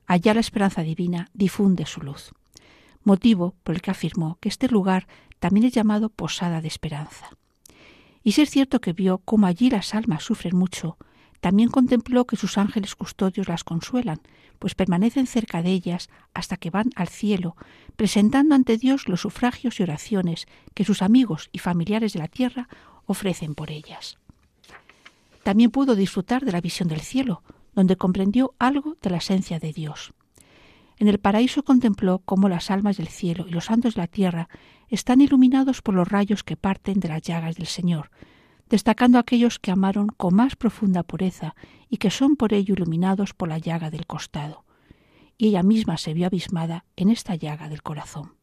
Allá 0.06 0.34
la 0.34 0.40
esperanza 0.40 0.82
divina 0.82 1.30
difunde 1.34 1.86
su 1.86 2.02
luz. 2.02 2.32
Motivo 3.04 3.56
por 3.64 3.76
el 3.76 3.82
que 3.82 3.92
afirmó 3.92 4.38
que 4.40 4.50
este 4.50 4.68
lugar 4.68 5.08
también 5.40 5.66
es 5.66 5.74
llamado 5.74 6.10
posada 6.10 6.62
de 6.62 6.68
esperanza. 6.68 7.30
Y 8.24 8.34
si 8.34 8.42
es 8.42 8.50
cierto 8.50 8.82
que 8.82 8.94
vio 8.94 9.20
cómo 9.20 9.48
allí 9.48 9.70
las 9.70 9.94
almas 9.94 10.24
sufren 10.24 10.58
mucho, 10.58 10.98
también 11.40 11.70
contempló 11.70 12.26
que 12.26 12.38
sus 12.38 12.58
ángeles 12.58 12.96
custodios 12.96 13.48
las 13.48 13.64
consuelan, 13.64 14.20
pues 14.58 14.74
permanecen 14.74 15.28
cerca 15.28 15.62
de 15.62 15.72
ellas 15.72 16.10
hasta 16.34 16.58
que 16.58 16.72
van 16.72 16.90
al 16.96 17.08
cielo, 17.08 17.56
presentando 17.96 18.56
ante 18.56 18.78
Dios 18.78 19.08
los 19.08 19.22
sufragios 19.22 19.80
y 19.80 19.84
oraciones 19.84 20.48
que 20.74 20.86
sus 20.86 21.04
amigos 21.04 21.50
y 21.52 21.60
familiares 21.60 22.14
de 22.14 22.20
la 22.20 22.28
tierra 22.28 22.68
ofrecen 23.06 23.54
por 23.54 23.70
ellas. 23.70 24.18
También 25.46 25.70
pudo 25.70 25.96
disfrutar 25.96 26.44
de 26.44 26.52
la 26.52 26.60
visión 26.60 26.90
del 26.90 27.02
cielo, 27.02 27.44
donde 27.76 27.98
comprendió 27.98 28.56
algo 28.58 28.98
de 29.00 29.12
la 29.12 29.18
esencia 29.18 29.60
de 29.60 29.74
Dios. 29.74 30.12
En 30.98 31.08
el 31.08 31.20
paraíso 31.20 31.62
contempló 31.62 32.24
cómo 32.26 32.50
las 32.50 32.72
almas 32.72 32.98
del 32.98 33.10
cielo 33.10 33.46
y 33.48 33.52
los 33.52 33.66
santos 33.66 33.94
de 33.94 34.02
la 34.02 34.08
tierra 34.08 34.50
están 34.90 35.22
iluminados 35.22 35.84
por 35.84 35.94
los 35.94 36.08
rayos 36.08 36.44
que 36.44 36.58
parten 36.58 37.00
de 37.00 37.10
las 37.10 37.22
llagas 37.22 37.58
del 37.58 37.68
Señor, 37.68 38.10
destacando 38.72 39.20
aquellos 39.20 39.60
que 39.60 39.70
amaron 39.70 40.08
con 40.08 40.34
más 40.34 40.56
profunda 40.56 41.04
pureza 41.04 41.54
y 41.92 41.98
que 41.98 42.10
son 42.10 42.38
por 42.38 42.52
ello 42.52 42.74
iluminados 42.74 43.36
por 43.36 43.48
la 43.48 43.60
llaga 43.60 43.92
del 43.92 44.08
costado. 44.08 44.66
Y 45.38 45.50
ella 45.50 45.62
misma 45.62 45.98
se 45.98 46.16
vio 46.16 46.26
abismada 46.26 46.86
en 46.96 47.10
esta 47.10 47.36
llaga 47.36 47.70
del 47.70 47.84
corazón. 47.84 48.34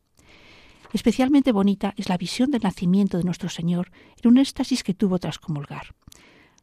Especialmente 0.93 1.51
bonita 1.51 1.95
es 1.97 2.09
la 2.09 2.17
visión 2.17 2.53
del 2.53 2.63
nacimiento 2.63 3.19
de 3.19 3.25
nuestro 3.25 3.49
Señor 3.49 3.91
en 4.23 4.31
un 4.31 4.39
éxtasis 4.39 4.85
que 4.85 4.95
tuvo 4.95 5.19
tras 5.19 5.41
comulgar. 5.41 5.97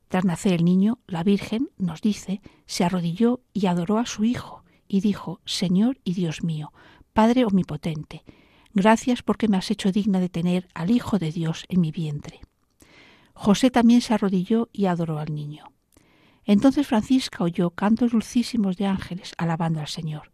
Tras 0.09 0.25
nacer 0.25 0.53
el 0.53 0.65
niño, 0.65 0.97
la 1.05 1.23
Virgen, 1.23 1.69
nos 1.77 2.01
dice, 2.01 2.41
se 2.65 2.83
arrodilló 2.83 3.41
y 3.53 3.67
adoró 3.67 3.99
a 3.99 4.07
su 4.07 4.23
Hijo, 4.23 4.63
y 4.87 5.01
dijo, 5.01 5.39
Señor 5.45 5.99
y 6.03 6.15
Dios 6.15 6.43
mío, 6.43 6.73
Padre 7.13 7.45
omnipotente, 7.45 8.23
gracias 8.73 9.21
porque 9.21 9.47
me 9.47 9.57
has 9.57 9.69
hecho 9.69 9.91
digna 9.91 10.19
de 10.19 10.29
tener 10.29 10.67
al 10.73 10.89
Hijo 10.89 11.19
de 11.19 11.31
Dios 11.31 11.65
en 11.69 11.81
mi 11.81 11.91
vientre. 11.91 12.41
José 13.33 13.69
también 13.69 14.01
se 14.01 14.15
arrodilló 14.15 14.67
y 14.73 14.87
adoró 14.87 15.19
al 15.19 15.33
niño. 15.33 15.71
Entonces 16.43 16.87
Francisca 16.87 17.43
oyó 17.43 17.69
cantos 17.69 18.11
dulcísimos 18.11 18.77
de 18.77 18.87
ángeles 18.87 19.33
alabando 19.37 19.79
al 19.79 19.87
Señor. 19.87 20.31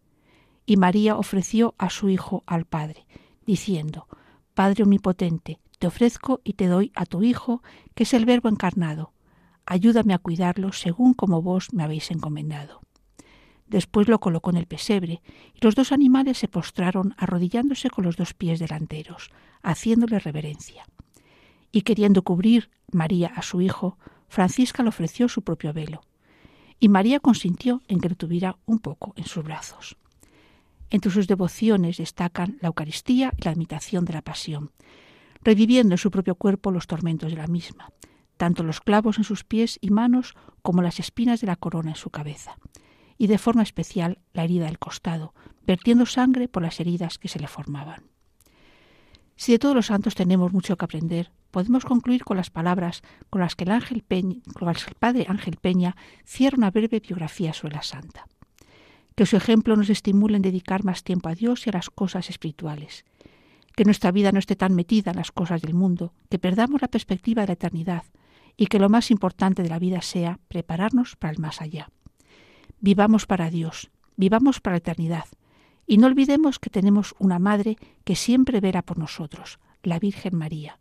Y 0.65 0.77
María 0.77 1.17
ofreció 1.17 1.75
a 1.77 1.89
su 1.89 2.07
Hijo 2.07 2.43
al 2.47 2.63
Padre, 2.63 3.05
diciendo, 3.45 4.07
Padre 4.53 4.83
omnipotente, 4.83 5.59
te 5.79 5.87
ofrezco 5.87 6.39
y 6.45 6.53
te 6.53 6.67
doy 6.67 6.93
a 6.95 7.05
tu 7.05 7.23
Hijo, 7.23 7.61
que 7.93 8.03
es 8.03 8.13
el 8.13 8.23
Verbo 8.23 8.47
encarnado, 8.47 9.11
ayúdame 9.65 10.13
a 10.13 10.19
cuidarlo 10.19 10.71
según 10.71 11.13
como 11.13 11.41
vos 11.41 11.73
me 11.73 11.83
habéis 11.83 12.11
encomendado. 12.11 12.81
Después 13.67 14.07
lo 14.07 14.19
colocó 14.19 14.51
en 14.51 14.57
el 14.57 14.67
pesebre, 14.67 15.21
y 15.53 15.59
los 15.61 15.75
dos 15.75 15.91
animales 15.91 16.37
se 16.37 16.47
postraron 16.47 17.15
arrodillándose 17.17 17.89
con 17.89 18.05
los 18.05 18.15
dos 18.15 18.33
pies 18.33 18.59
delanteros, 18.59 19.31
haciéndole 19.63 20.19
reverencia. 20.19 20.85
Y 21.71 21.81
queriendo 21.81 22.21
cubrir 22.21 22.69
María 22.91 23.31
a 23.35 23.41
su 23.41 23.61
hijo, 23.61 23.97
Francisca 24.27 24.83
le 24.83 24.89
ofreció 24.89 25.27
su 25.27 25.41
propio 25.41 25.73
velo, 25.73 26.01
y 26.79 26.89
María 26.89 27.19
consintió 27.19 27.81
en 27.87 27.99
que 27.99 28.09
lo 28.09 28.15
tuviera 28.15 28.57
un 28.65 28.79
poco 28.79 29.13
en 29.15 29.25
sus 29.25 29.43
brazos. 29.43 29.97
Entre 30.91 31.11
sus 31.11 31.27
devociones 31.27 31.97
destacan 31.97 32.57
la 32.61 32.67
Eucaristía 32.67 33.33
y 33.37 33.43
la 33.43 33.53
imitación 33.53 34.05
de 34.05 34.13
la 34.13 34.21
Pasión, 34.21 34.71
reviviendo 35.41 35.95
en 35.95 35.97
su 35.97 36.11
propio 36.11 36.35
cuerpo 36.35 36.71
los 36.71 36.85
tormentos 36.85 37.31
de 37.31 37.37
la 37.37 37.47
misma, 37.47 37.89
tanto 38.37 38.63
los 38.63 38.81
clavos 38.81 39.17
en 39.17 39.23
sus 39.23 39.43
pies 39.43 39.77
y 39.81 39.89
manos 39.89 40.33
como 40.61 40.81
las 40.81 40.99
espinas 40.99 41.41
de 41.41 41.47
la 41.47 41.55
corona 41.55 41.91
en 41.91 41.95
su 41.95 42.09
cabeza, 42.09 42.57
y 43.17 43.27
de 43.27 43.37
forma 43.37 43.63
especial 43.63 44.19
la 44.33 44.43
herida 44.43 44.65
del 44.65 44.79
costado, 44.79 45.33
vertiendo 45.65 46.05
sangre 46.05 46.47
por 46.47 46.63
las 46.63 46.79
heridas 46.79 47.17
que 47.17 47.27
se 47.27 47.39
le 47.39 47.47
formaban. 47.47 48.03
Si 49.35 49.51
de 49.51 49.59
todos 49.59 49.75
los 49.75 49.87
santos 49.87 50.15
tenemos 50.15 50.53
mucho 50.53 50.77
que 50.77 50.85
aprender, 50.85 51.31
podemos 51.51 51.85
concluir 51.85 52.23
con 52.23 52.37
las 52.37 52.49
palabras 52.49 53.01
con 53.29 53.41
las 53.41 53.55
que 53.55 53.65
el, 53.65 53.71
ángel 53.71 54.01
Peña, 54.01 54.41
con 54.53 54.67
las 54.67 54.83
que 54.83 54.91
el 54.91 54.95
padre 54.95 55.25
Ángel 55.27 55.57
Peña 55.57 55.95
cierra 56.25 56.57
una 56.57 56.71
breve 56.71 56.99
biografía 56.99 57.53
sobre 57.53 57.75
la 57.75 57.83
santa. 57.83 58.27
Que 59.15 59.25
su 59.25 59.37
ejemplo 59.37 59.75
nos 59.75 59.89
estimule 59.89 60.35
en 60.35 60.41
dedicar 60.41 60.83
más 60.83 61.03
tiempo 61.03 61.29
a 61.29 61.35
Dios 61.35 61.65
y 61.65 61.69
a 61.69 61.73
las 61.73 61.89
cosas 61.89 62.29
espirituales, 62.29 63.05
que 63.75 63.85
nuestra 63.85 64.11
vida 64.11 64.31
no 64.31 64.39
esté 64.39 64.55
tan 64.55 64.73
metida 64.73 65.11
en 65.11 65.17
las 65.17 65.31
cosas 65.31 65.61
del 65.61 65.73
mundo, 65.73 66.13
que 66.29 66.39
perdamos 66.39 66.81
la 66.81 66.87
perspectiva 66.87 67.41
de 67.43 67.47
la 67.47 67.53
eternidad, 67.53 68.03
y 68.57 68.67
que 68.67 68.79
lo 68.79 68.89
más 68.89 69.11
importante 69.11 69.63
de 69.63 69.69
la 69.69 69.79
vida 69.79 70.01
sea 70.01 70.39
prepararnos 70.47 71.15
para 71.15 71.33
el 71.33 71.39
más 71.39 71.61
allá. 71.61 71.89
Vivamos 72.79 73.25
para 73.25 73.49
Dios, 73.49 73.89
vivamos 74.15 74.61
para 74.61 74.75
la 74.75 74.79
eternidad, 74.79 75.25
y 75.87 75.97
no 75.97 76.07
olvidemos 76.07 76.59
que 76.59 76.69
tenemos 76.69 77.15
una 77.19 77.39
Madre 77.39 77.77
que 78.03 78.15
siempre 78.15 78.59
verá 78.59 78.81
por 78.81 78.97
nosotros, 78.97 79.59
la 79.83 79.99
Virgen 79.99 80.35
María. 80.35 80.79